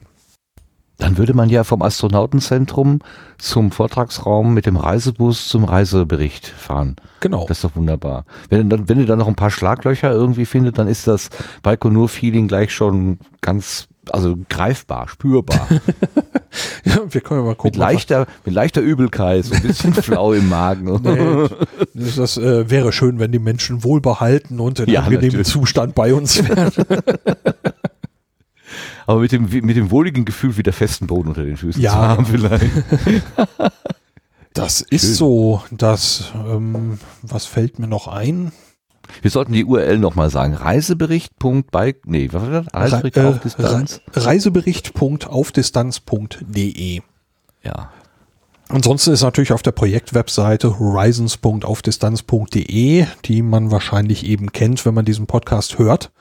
[0.99, 3.01] Dann würde man ja vom Astronautenzentrum
[3.39, 6.97] zum Vortragsraum mit dem Reisebus zum Reisebericht fahren.
[7.21, 7.47] Genau.
[7.49, 8.25] Das ist doch wunderbar.
[8.49, 11.31] Wenn, dann, wenn ihr dann noch ein paar Schlaglöcher irgendwie findet, dann ist das
[11.63, 15.67] Baikonur-Feeling gleich schon ganz, also greifbar, spürbar.
[16.85, 17.71] ja, wir können ja mal gucken.
[17.73, 21.01] Mit leichter, mit leichter Übelkeit, so ein bisschen flau im Magen.
[21.03, 25.45] Nee, das, äh, wäre schön, wenn die Menschen wohlbehalten und in Ja, angenehmem.
[25.45, 26.71] Zustand bei uns wären.
[29.07, 31.93] Aber mit dem, mit dem wohligen Gefühl wieder festen Boden unter den Füßen Ja.
[31.93, 32.67] zu haben vielleicht.
[34.57, 35.15] Das ist Schön.
[35.15, 38.53] so, das, ähm, was fällt mir noch ein?
[39.21, 40.55] Wir sollten die URL nochmal sagen.
[40.55, 42.67] Reisebericht.bei, nee, was war das?
[42.73, 44.01] Reisebericht Re- auf äh, Distanz?
[44.15, 47.01] Re- Reisebericht.aufdistanz.de.
[47.65, 47.91] Ja.
[48.69, 55.27] Ansonsten ist natürlich auf der Projektwebseite horizons.aufdistanz.de, die man wahrscheinlich eben kennt, wenn man diesen
[55.27, 56.13] Podcast hört.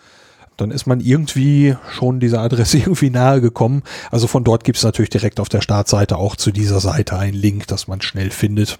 [0.57, 3.83] Dann ist man irgendwie schon dieser Adresse irgendwie nahe gekommen.
[4.11, 7.37] Also von dort gibt es natürlich direkt auf der Startseite auch zu dieser Seite einen
[7.37, 8.79] Link, dass man schnell findet.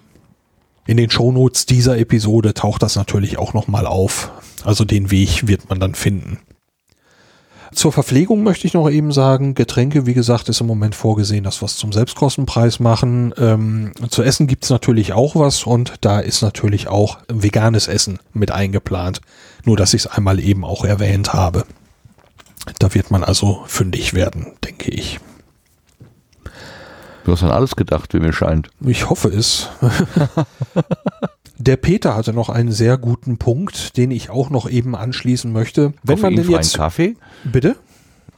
[0.86, 4.30] In den Shownotes dieser Episode taucht das natürlich auch nochmal auf.
[4.64, 6.38] Also den Weg wird man dann finden.
[7.74, 11.60] Zur Verpflegung möchte ich noch eben sagen, Getränke, wie gesagt, ist im Moment vorgesehen, dass
[11.60, 13.34] wir es zum Selbstkostenpreis machen.
[13.36, 18.52] Ähm, zu essen gibt's natürlich auch was und da ist natürlich auch veganes Essen mit
[18.52, 19.20] eingeplant.
[19.64, 21.64] Nur, dass ich es einmal eben auch erwähnt habe.
[22.78, 25.18] Da wird man also fündig werden, denke ich.
[27.24, 28.68] Du hast an alles gedacht, wie mir scheint.
[28.80, 29.68] Ich hoffe es.
[31.58, 35.92] Der Peter hatte noch einen sehr guten Punkt, den ich auch noch eben anschließen möchte.
[36.02, 37.16] Wenn man denn Koffeinfreien jetzt, Kaffee?
[37.44, 37.76] bitte?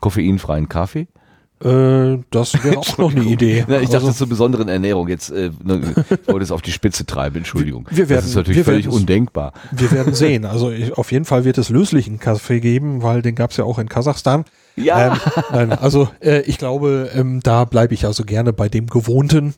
[0.01, 1.07] Koffeinfreien Kaffee?
[1.65, 3.65] Äh, das wäre auch noch eine Idee.
[3.67, 5.09] Ja, ich dachte Also- zur besonderen Ernährung.
[5.09, 5.81] Jetzt äh, ne,
[6.11, 7.87] ich wollte es auf die Spitze treiben, Entschuldigung.
[7.91, 9.53] Wir werden- das ist natürlich völlig undenkbar.
[9.73, 10.45] Wir werden sehen.
[10.45, 13.65] Also ich, auf jeden Fall wird es löslichen Kaffee geben, weil den gab es ja
[13.65, 14.45] auch in Kasachstan.
[14.77, 15.15] Ja.
[15.15, 15.21] Ähm,
[15.53, 19.55] nein, also äh, ich glaube, ähm, da bleibe ich also gerne bei dem Gewohnten.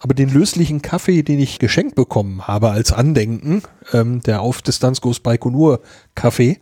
[0.00, 5.00] Aber den löslichen Kaffee, den ich geschenkt bekommen habe als Andenken, ähm, der auf Distanz
[5.00, 5.80] Goes Baikonur
[6.16, 6.58] Kaffee,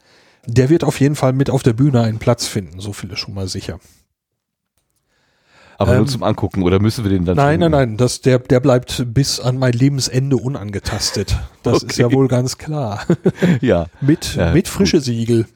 [0.47, 2.81] der wird auf jeden Fall mit auf der Bühne einen Platz finden.
[2.81, 3.79] So viel ist schon mal sicher.
[5.79, 8.39] Aber ähm, nur zum Angucken oder müssen wir den dann Nein, nein, nein, das, der,
[8.39, 11.37] der bleibt bis an mein Lebensende unangetastet.
[11.63, 12.15] Das ist ja Okay.
[12.17, 13.05] wohl ganz klar.
[13.61, 15.47] Ja, mit, Ja, mit frische Siegel.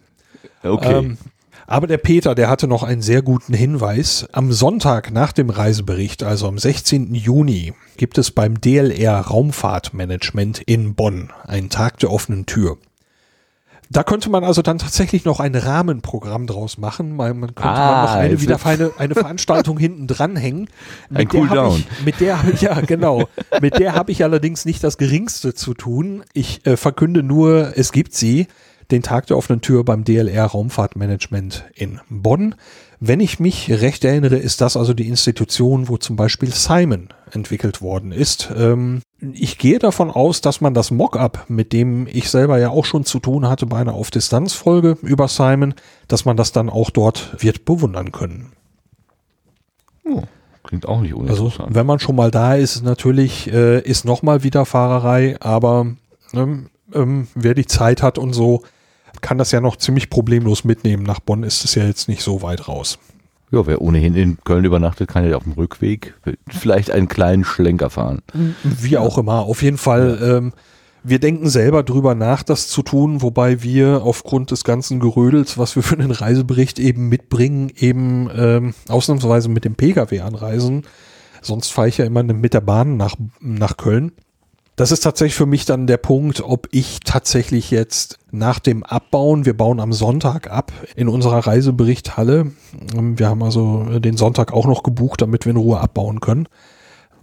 [0.63, 0.99] okay.
[0.99, 1.19] Ähm,
[1.67, 4.27] aber der Peter, der hatte noch einen sehr guten Hinweis.
[4.33, 7.15] Am Sonntag nach dem Reisebericht, also am 16.
[7.15, 12.79] Juni, gibt es beim DLR Raumfahrtmanagement in Bonn einen Tag der offenen Tür.
[13.91, 17.17] Da könnte man also dann tatsächlich noch ein Rahmenprogramm draus machen.
[17.17, 20.69] Man, man könnte Ah, man noch eine, wieder eine, eine Veranstaltung hinten dranhängen.
[21.13, 21.85] Ein Cooldown.
[21.99, 23.29] Ich, mit der, ja, genau.
[23.63, 26.23] mit der habe ich allerdings nicht das Geringste zu tun.
[26.35, 28.47] Ich äh, verkünde nur, es gibt sie.
[28.91, 32.55] den Tag der offenen Tür beim DLR Raumfahrtmanagement in Bonn.
[33.01, 37.81] Wenn ich mich recht erinnere, ist das also die Institution, wo zum Beispiel Simon entwickelt
[37.81, 38.51] worden ist.
[38.57, 42.85] Ähm, ich gehe davon aus, dass man das Mockup, mit dem ich selber ja auch
[42.85, 45.75] schon zu tun hatte bei einer Auf-Distanz-Folge über Simon,
[46.09, 48.53] dass man das dann auch dort wird bewundern können.
[50.05, 50.23] Oh,
[50.65, 51.61] klingt auch nicht uninteressant.
[51.61, 55.87] Also, wenn man schon mal da ist, natürlich äh, ist nochmal wieder Fahrerei, aber
[56.33, 58.63] ähm, ähm, wer die Zeit hat und so,
[59.21, 61.03] kann das ja noch ziemlich problemlos mitnehmen.
[61.03, 62.99] Nach Bonn ist es ja jetzt nicht so weit raus.
[63.51, 66.15] Ja, wer ohnehin in Köln übernachtet, kann ja auf dem Rückweg
[66.49, 68.21] vielleicht einen kleinen Schlenker fahren.
[68.63, 69.41] Wie auch immer.
[69.41, 70.53] Auf jeden Fall, ähm,
[71.03, 75.77] wir denken selber drüber nach, das zu tun, wobei wir aufgrund des ganzen Gerödels, was
[75.77, 80.83] wir für den Reisebericht eben mitbringen, eben ähm, ausnahmsweise mit dem Pkw anreisen.
[81.41, 84.13] Sonst fahre ich ja immer mit der Bahn nach, nach Köln.
[84.79, 89.45] Das ist tatsächlich für mich dann der Punkt, ob ich tatsächlich jetzt nach dem Abbauen,
[89.45, 92.53] wir bauen am Sonntag ab in unserer Reiseberichthalle.
[92.95, 96.47] Wir haben also den Sonntag auch noch gebucht, damit wir in Ruhe abbauen können.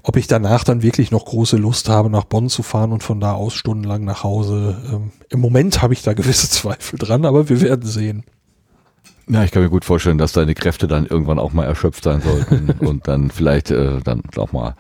[0.04, 3.22] Ob ich danach dann wirklich noch große Lust habe, nach Bonn zu fahren und von
[3.22, 4.78] da aus stundenlang nach Hause.
[4.92, 8.26] Ähm, Im Moment habe ich da gewisse Zweifel dran, aber wir werden sehen.
[9.30, 12.20] Ja, ich kann mir gut vorstellen, dass deine Kräfte dann irgendwann auch mal erschöpft sein
[12.20, 14.76] sollten und dann vielleicht äh, dann auch mal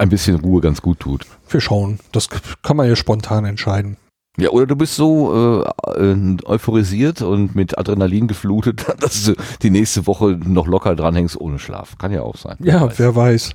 [0.00, 1.26] ein bisschen Ruhe ganz gut tut.
[1.52, 1.98] Wir schauen.
[2.12, 2.28] Das
[2.62, 3.96] kann man ja spontan entscheiden.
[4.38, 9.70] Ja, oder du bist so äh, äh, euphorisiert und mit Adrenalin geflutet, dass du die
[9.70, 11.98] nächste Woche noch locker dranhängst ohne Schlaf.
[11.98, 12.56] Kann ja auch sein.
[12.60, 12.98] Ja, weiß.
[12.98, 13.52] wer weiß.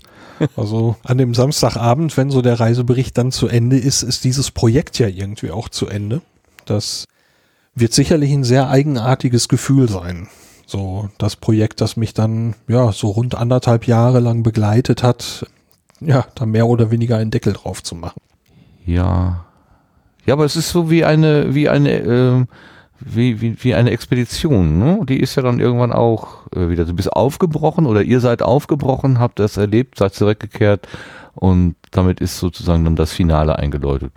[0.58, 5.00] Also an dem Samstagabend, wenn so der Reisebericht dann zu Ende ist, ist dieses Projekt
[5.00, 6.22] ja irgendwie auch zu Ende.
[6.66, 7.06] Das
[7.74, 10.28] wird sicherlich ein sehr eigenartiges Gefühl sein.
[10.66, 15.46] So das Projekt, das mich dann ja so rund anderthalb Jahre lang begleitet hat,
[16.06, 18.22] ja, da mehr oder weniger einen Deckel drauf zu machen.
[18.86, 19.46] Ja.
[20.26, 22.46] Ja, aber es ist so wie eine, wie eine, äh,
[23.00, 25.00] wie, wie, wie eine Expedition, ne?
[25.08, 29.20] Die ist ja dann irgendwann auch äh, wieder, du bist aufgebrochen oder ihr seid aufgebrochen,
[29.20, 30.88] habt das erlebt, seid zurückgekehrt
[31.36, 34.12] und damit ist sozusagen dann das Finale eingeläutet.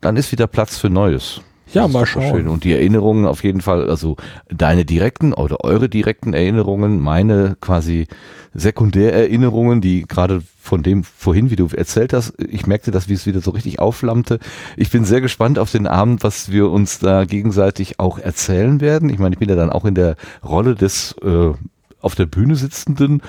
[0.00, 1.40] Dann ist wieder Platz für Neues.
[1.72, 2.30] Ja, mal schauen.
[2.30, 2.48] Schön.
[2.48, 4.16] Und die Erinnerungen auf jeden Fall, also
[4.48, 8.06] deine direkten oder eure direkten Erinnerungen, meine quasi
[8.54, 13.26] Sekundärerinnerungen, die gerade von dem vorhin, wie du erzählt hast, ich merkte, dass wie es
[13.26, 14.38] wieder so richtig aufflammte.
[14.76, 19.10] Ich bin sehr gespannt auf den Abend, was wir uns da gegenseitig auch erzählen werden.
[19.10, 21.52] Ich meine, ich bin ja dann auch in der Rolle des äh,
[22.00, 23.22] auf der Bühne sitzenden.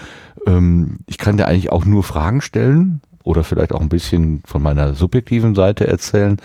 [0.45, 4.61] Ähm, ich kann dir eigentlich auch nur Fragen stellen oder vielleicht auch ein bisschen von
[4.61, 6.37] meiner subjektiven Seite erzählen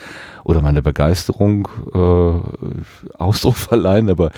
[0.44, 4.30] oder meine Begeisterung äh, Ausdruck verleihen, aber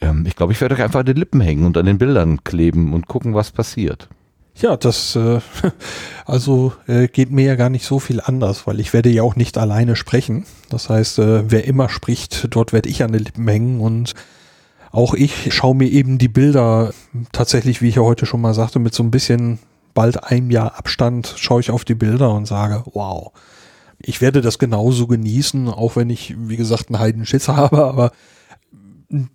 [0.00, 2.44] ähm, ich glaube, ich werde euch einfach an den Lippen hängen und an den Bildern
[2.44, 4.08] kleben und gucken, was passiert.
[4.58, 5.40] Ja, das äh,
[6.26, 9.36] also äh, geht mir ja gar nicht so viel anders, weil ich werde ja auch
[9.36, 10.46] nicht alleine sprechen.
[10.70, 14.14] Das heißt, äh, wer immer spricht, dort werde ich an den Lippen hängen und
[14.92, 16.94] auch ich schaue mir eben die Bilder
[17.32, 19.58] tatsächlich, wie ich ja heute schon mal sagte, mit so ein bisschen
[19.96, 23.32] bald einem Jahr Abstand schaue ich auf die Bilder und sage, wow,
[23.98, 28.12] ich werde das genauso genießen, auch wenn ich, wie gesagt, einen Heidenschiss habe, aber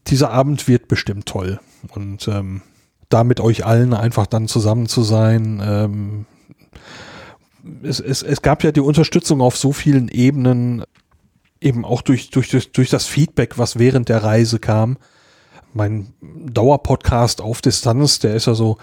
[0.07, 1.59] dieser Abend wird bestimmt toll.
[1.95, 2.61] Und ähm,
[3.09, 6.25] da mit euch allen einfach dann zusammen zu sein, ähm,
[7.83, 10.83] es, es, es gab ja die Unterstützung auf so vielen Ebenen,
[11.59, 14.97] eben auch durch, durch, durch, durch das Feedback, was während der Reise kam.
[15.73, 18.77] Mein Dauerpodcast auf Distanz, der ist ja so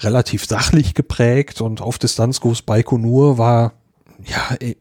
[0.00, 3.72] relativ sachlich geprägt und auf Distanz Goes Baikonur war
[4.24, 4.74] ja, äh,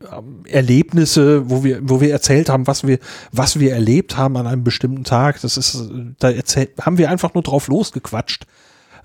[0.47, 2.99] Erlebnisse, wo wir, wo wir erzählt haben, was wir,
[3.31, 5.41] was wir erlebt haben an einem bestimmten Tag.
[5.41, 5.89] Das ist,
[6.19, 8.45] da erzählt, haben wir einfach nur drauf losgequatscht.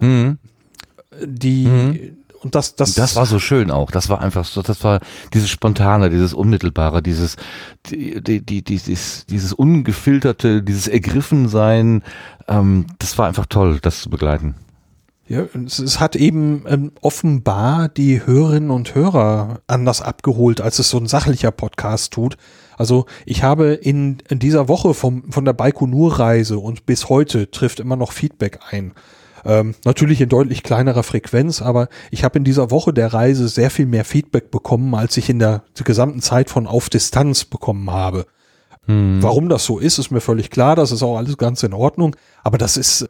[0.01, 0.39] Mhm.
[1.25, 2.17] Die, mhm.
[2.41, 3.91] und das, das, das war so schön auch.
[3.91, 5.01] Das war einfach so, das war
[5.35, 7.37] dieses spontane, dieses unmittelbare, dieses,
[7.87, 12.03] die, die, die, dieses, dieses ungefilterte, dieses Ergriffensein.
[12.47, 14.55] Ähm, das war einfach toll, das zu begleiten.
[15.29, 20.89] Ja, es, es hat eben ähm, offenbar die Hörerinnen und Hörer anders abgeholt, als es
[20.89, 22.39] so ein sachlicher Podcast tut.
[22.79, 27.79] Also ich habe in, in dieser Woche vom, von der Baikonur-Reise und bis heute trifft
[27.79, 28.93] immer noch Feedback ein.
[29.45, 33.71] Ähm, natürlich in deutlich kleinerer Frequenz, aber ich habe in dieser Woche der Reise sehr
[33.71, 37.91] viel mehr Feedback bekommen, als ich in der, der gesamten Zeit von Auf Distanz bekommen
[37.91, 38.25] habe.
[38.87, 39.23] Hm.
[39.23, 40.75] Warum das so ist, ist mir völlig klar.
[40.75, 42.17] Das ist auch alles ganz in Ordnung.
[42.43, 43.09] Aber das ist,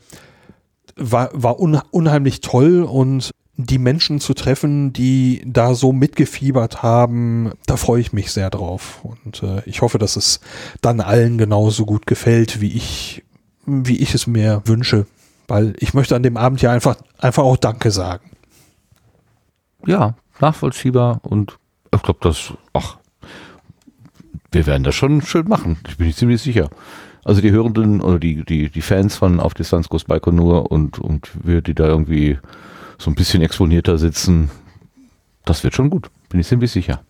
[0.99, 7.76] war, war unheimlich toll und die Menschen zu treffen, die da so mitgefiebert haben, da
[7.76, 9.01] freue ich mich sehr drauf.
[9.03, 10.40] Und äh, ich hoffe, dass es
[10.80, 13.24] dann allen genauso gut gefällt, wie ich,
[13.66, 15.07] wie ich es mir wünsche.
[15.49, 18.30] Weil ich möchte an dem Abend ja einfach, einfach auch Danke sagen.
[19.86, 21.59] Ja, nachvollziehbar und
[21.92, 22.99] ich glaube, das, ach,
[24.53, 26.70] Wir werden das schon schön machen, ich bin ich ziemlich sicher.
[27.28, 31.28] Also die Hörenden oder die, die, die Fans von Auf Distanz Groß Baikonur und, und
[31.44, 32.38] wir, die da irgendwie
[32.96, 34.50] so ein bisschen exponierter sitzen,
[35.44, 37.02] das wird schon gut, bin ich ziemlich sicher.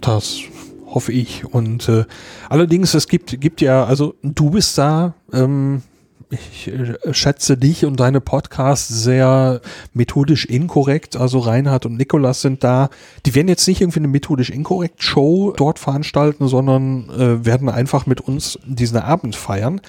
[0.00, 0.40] Das
[0.84, 1.44] hoffe ich.
[1.44, 2.06] Und äh,
[2.48, 5.82] allerdings, es gibt, gibt ja, also du bist da, ähm,
[6.30, 9.60] ich äh, schätze dich und deine Podcasts sehr
[9.92, 11.16] methodisch inkorrekt.
[11.16, 12.90] Also Reinhard und Nikolas sind da.
[13.26, 18.06] Die werden jetzt nicht irgendwie eine methodisch inkorrekt Show dort veranstalten, sondern äh, werden einfach
[18.06, 19.80] mit uns diesen Abend feiern.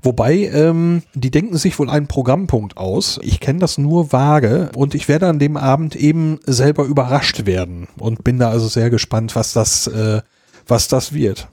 [0.00, 3.18] Wobei, ähm, die denken sich wohl einen Programmpunkt aus.
[3.22, 7.88] Ich kenne das nur vage und ich werde an dem Abend eben selber überrascht werden
[7.98, 10.22] und bin da also sehr gespannt, was das, äh,
[10.68, 11.48] was das wird.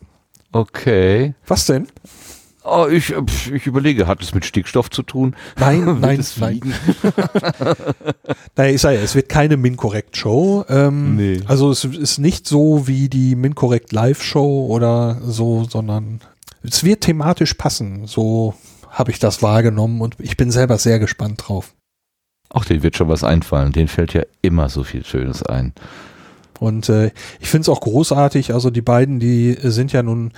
[0.51, 1.33] Okay.
[1.47, 1.87] Was denn?
[2.67, 3.13] Oh, ich,
[3.51, 5.35] ich überlege, hat es mit Stickstoff zu tun?
[5.59, 6.59] Nein, nein, nein.
[8.55, 10.65] naja, ich sage ja, es wird keine Mincorrect-Show.
[10.67, 11.41] Ähm, nee.
[11.45, 16.21] Also es ist nicht so wie die Mincorrect Live-Show oder so, sondern
[16.63, 18.07] es wird thematisch passen.
[18.07, 18.55] So
[18.89, 21.75] habe ich das wahrgenommen und ich bin selber sehr gespannt drauf.
[22.49, 23.73] Ach, den wird schon was einfallen.
[23.73, 25.73] Den fällt ja immer so viel Schönes ein.
[26.59, 28.53] Und äh, ich finde es auch großartig.
[28.53, 30.31] Also die beiden, die sind ja nun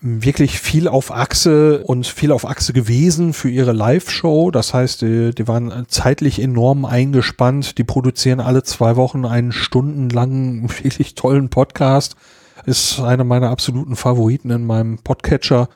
[0.00, 4.50] wirklich viel auf Achse und viel auf Achse gewesen für ihre Live-Show.
[4.50, 7.78] Das heißt, die, die, waren zeitlich enorm eingespannt.
[7.78, 12.16] Die produzieren alle zwei Wochen einen stundenlangen, wirklich tollen Podcast.
[12.64, 15.68] Ist einer meiner absoluten Favoriten in meinem Podcatcher.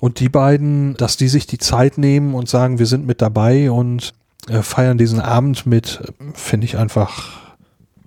[0.00, 3.70] Und die beiden, dass die sich die Zeit nehmen und sagen, wir sind mit dabei
[3.70, 4.12] und
[4.48, 6.00] äh, feiern diesen Abend mit,
[6.34, 7.56] finde ich einfach,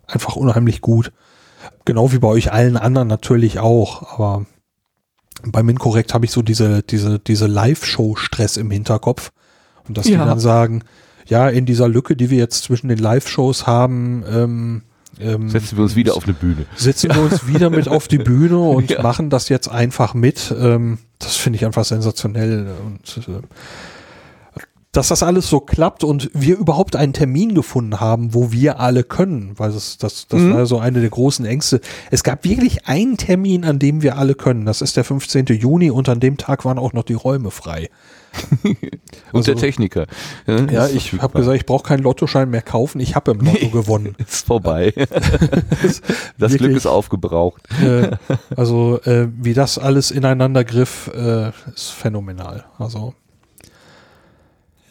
[0.07, 1.11] einfach unheimlich gut.
[1.85, 4.13] Genau wie bei euch allen anderen natürlich auch.
[4.13, 4.45] Aber
[5.45, 9.31] beim Inkorrekt habe ich so diese, diese, diese Live-Show-Stress im Hinterkopf.
[9.87, 10.19] Und dass ja.
[10.19, 10.83] die dann sagen,
[11.27, 14.81] ja, in dieser Lücke, die wir jetzt zwischen den Live-Shows haben, ähm,
[15.19, 16.65] ähm, setzen wir uns wieder auf eine Bühne.
[16.75, 19.01] Setzen wir uns wieder mit auf die Bühne und ja.
[19.01, 20.53] machen das jetzt einfach mit.
[20.57, 22.71] Ähm, das finde ich einfach sensationell.
[22.85, 23.41] Und äh,
[24.91, 29.03] dass das alles so klappt und wir überhaupt einen Termin gefunden haben, wo wir alle
[29.03, 30.53] können, weil das, das, das mhm.
[30.53, 31.79] war so eine der großen Ängste.
[32.09, 34.65] Es gab wirklich einen Termin, an dem wir alle können.
[34.65, 35.45] Das ist der 15.
[35.45, 37.89] Juni und an dem Tag waren auch noch die Räume frei.
[38.63, 38.77] und
[39.33, 40.07] also, der Techniker.
[40.45, 42.99] Ja, ja ich habe gesagt, ich brauche keinen Lottoschein mehr kaufen.
[42.99, 44.15] Ich habe im Lotto gewonnen.
[44.27, 44.93] ist vorbei.
[44.95, 46.01] das
[46.37, 47.61] wirklich, Glück ist aufgebraucht.
[47.81, 48.11] Äh,
[48.57, 52.65] also äh, wie das alles ineinander griff, äh, ist phänomenal.
[52.77, 53.13] Also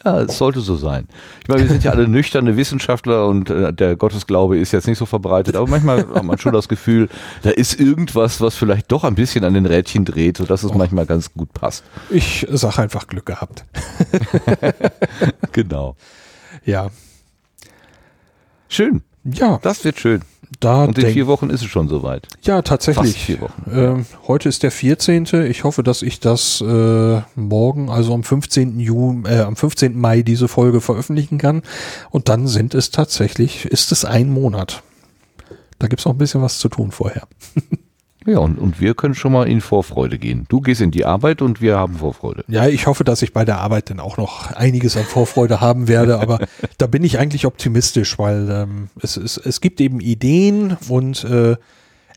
[0.03, 1.07] ja, es sollte so sein.
[1.41, 4.97] Ich meine, wir sind ja alle nüchterne Wissenschaftler und äh, der Gottesglaube ist jetzt nicht
[4.97, 7.09] so verbreitet, aber manchmal hat man schon das Gefühl,
[7.43, 10.77] da ist irgendwas, was vielleicht doch ein bisschen an den Rädchen dreht, sodass es oh.
[10.77, 11.83] manchmal ganz gut passt.
[12.09, 13.65] Ich sag einfach Glück gehabt.
[15.51, 15.95] genau.
[16.65, 16.89] Ja.
[18.69, 19.01] Schön.
[19.23, 19.59] Ja.
[19.61, 20.21] Das wird schön.
[20.61, 22.27] Da Und in vier Wochen ist es schon soweit.
[22.43, 23.13] Ja, tatsächlich.
[23.13, 23.63] Fast vier Wochen.
[23.73, 25.25] Ähm, heute ist der 14.
[25.49, 28.79] Ich hoffe, dass ich das äh, morgen, also am 15.
[28.79, 29.99] Juni, äh, am 15.
[29.99, 31.63] Mai diese Folge veröffentlichen kann.
[32.11, 34.83] Und dann sind es tatsächlich, ist es ein Monat.
[35.79, 37.27] Da gibt's noch ein bisschen was zu tun vorher.
[38.25, 40.45] Ja, und, und wir können schon mal in Vorfreude gehen.
[40.47, 42.43] Du gehst in die Arbeit und wir haben Vorfreude.
[42.47, 45.87] Ja, ich hoffe, dass ich bei der Arbeit dann auch noch einiges an Vorfreude haben
[45.87, 46.39] werde, aber
[46.77, 51.55] da bin ich eigentlich optimistisch, weil ähm, es, es, es gibt eben Ideen und äh,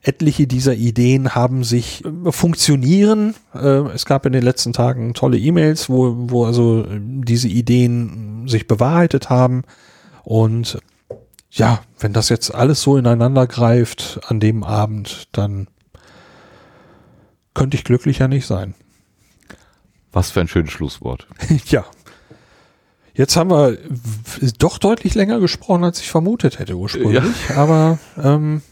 [0.03, 3.35] etliche dieser Ideen haben sich äh, funktionieren.
[3.55, 8.67] Äh, es gab in den letzten Tagen tolle E-Mails, wo, wo also diese Ideen sich
[8.69, 9.63] bewahrheitet haben
[10.23, 10.79] und
[11.51, 15.69] ja, wenn das jetzt alles so ineinander greift an dem Abend, dann
[17.55, 18.75] könnte ich glücklicher nicht sein.
[20.13, 21.27] Was für ein schönes Schlusswort.
[21.67, 21.85] ja.
[23.15, 23.79] Jetzt haben wir
[24.59, 27.49] doch deutlich länger gesprochen, als ich vermutet hätte ursprünglich.
[27.49, 27.57] Ja.
[27.57, 28.63] Aber ähm,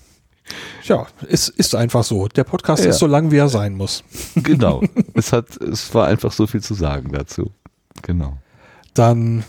[0.84, 2.26] ja, es ist einfach so.
[2.28, 2.90] Der Podcast ja.
[2.90, 4.04] ist so lang, wie er sein muss.
[4.34, 4.82] Genau.
[5.14, 7.52] es hat, es war einfach so viel zu sagen dazu.
[8.02, 8.38] Genau.
[8.94, 9.44] Dann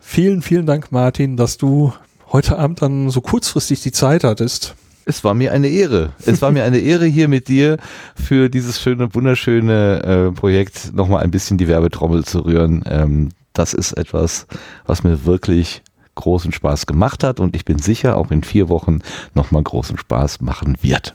[0.00, 1.92] vielen, vielen Dank, Martin, dass du
[2.32, 4.74] heute Abend dann so kurzfristig die Zeit hattest.
[5.04, 6.12] Es war mir eine Ehre.
[6.24, 7.78] Es war mir eine Ehre, hier mit dir
[8.14, 12.84] für dieses schöne, wunderschöne äh, Projekt nochmal ein bisschen die Werbetrommel zu rühren.
[12.86, 14.46] Ähm, das ist etwas,
[14.86, 15.82] was mir wirklich
[16.14, 19.00] großen Spaß gemacht hat und ich bin sicher, auch in vier Wochen
[19.34, 21.14] nochmal großen Spaß machen wird.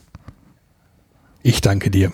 [1.42, 2.12] Ich danke dir.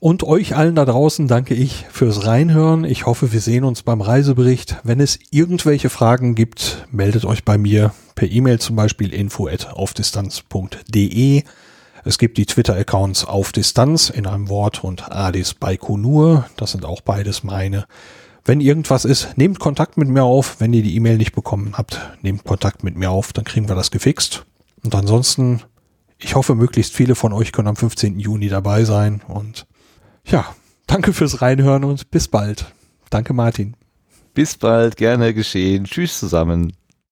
[0.00, 2.84] Und euch allen da draußen danke ich fürs Reinhören.
[2.84, 4.76] Ich hoffe, wir sehen uns beim Reisebericht.
[4.84, 9.72] Wenn es irgendwelche Fragen gibt, meldet euch bei mir per E-Mail zum Beispiel info at
[9.72, 11.42] aufdistanz.de.
[12.04, 16.46] Es gibt die Twitter-Accounts auf Distanz in einem Wort und Adis Baikonur.
[16.56, 17.86] Das sind auch beides meine.
[18.44, 20.60] Wenn irgendwas ist, nehmt Kontakt mit mir auf.
[20.60, 23.74] Wenn ihr die E-Mail nicht bekommen habt, nehmt Kontakt mit mir auf, dann kriegen wir
[23.74, 24.46] das gefixt.
[24.84, 25.62] Und ansonsten
[26.20, 28.18] ich hoffe, möglichst viele von euch können am 15.
[28.18, 29.22] Juni dabei sein.
[29.28, 29.66] Und
[30.30, 30.54] ja,
[30.86, 32.72] danke fürs Reinhören und bis bald.
[33.10, 33.74] Danke, Martin.
[34.34, 35.84] Bis bald, gerne geschehen.
[35.84, 36.72] Tschüss zusammen.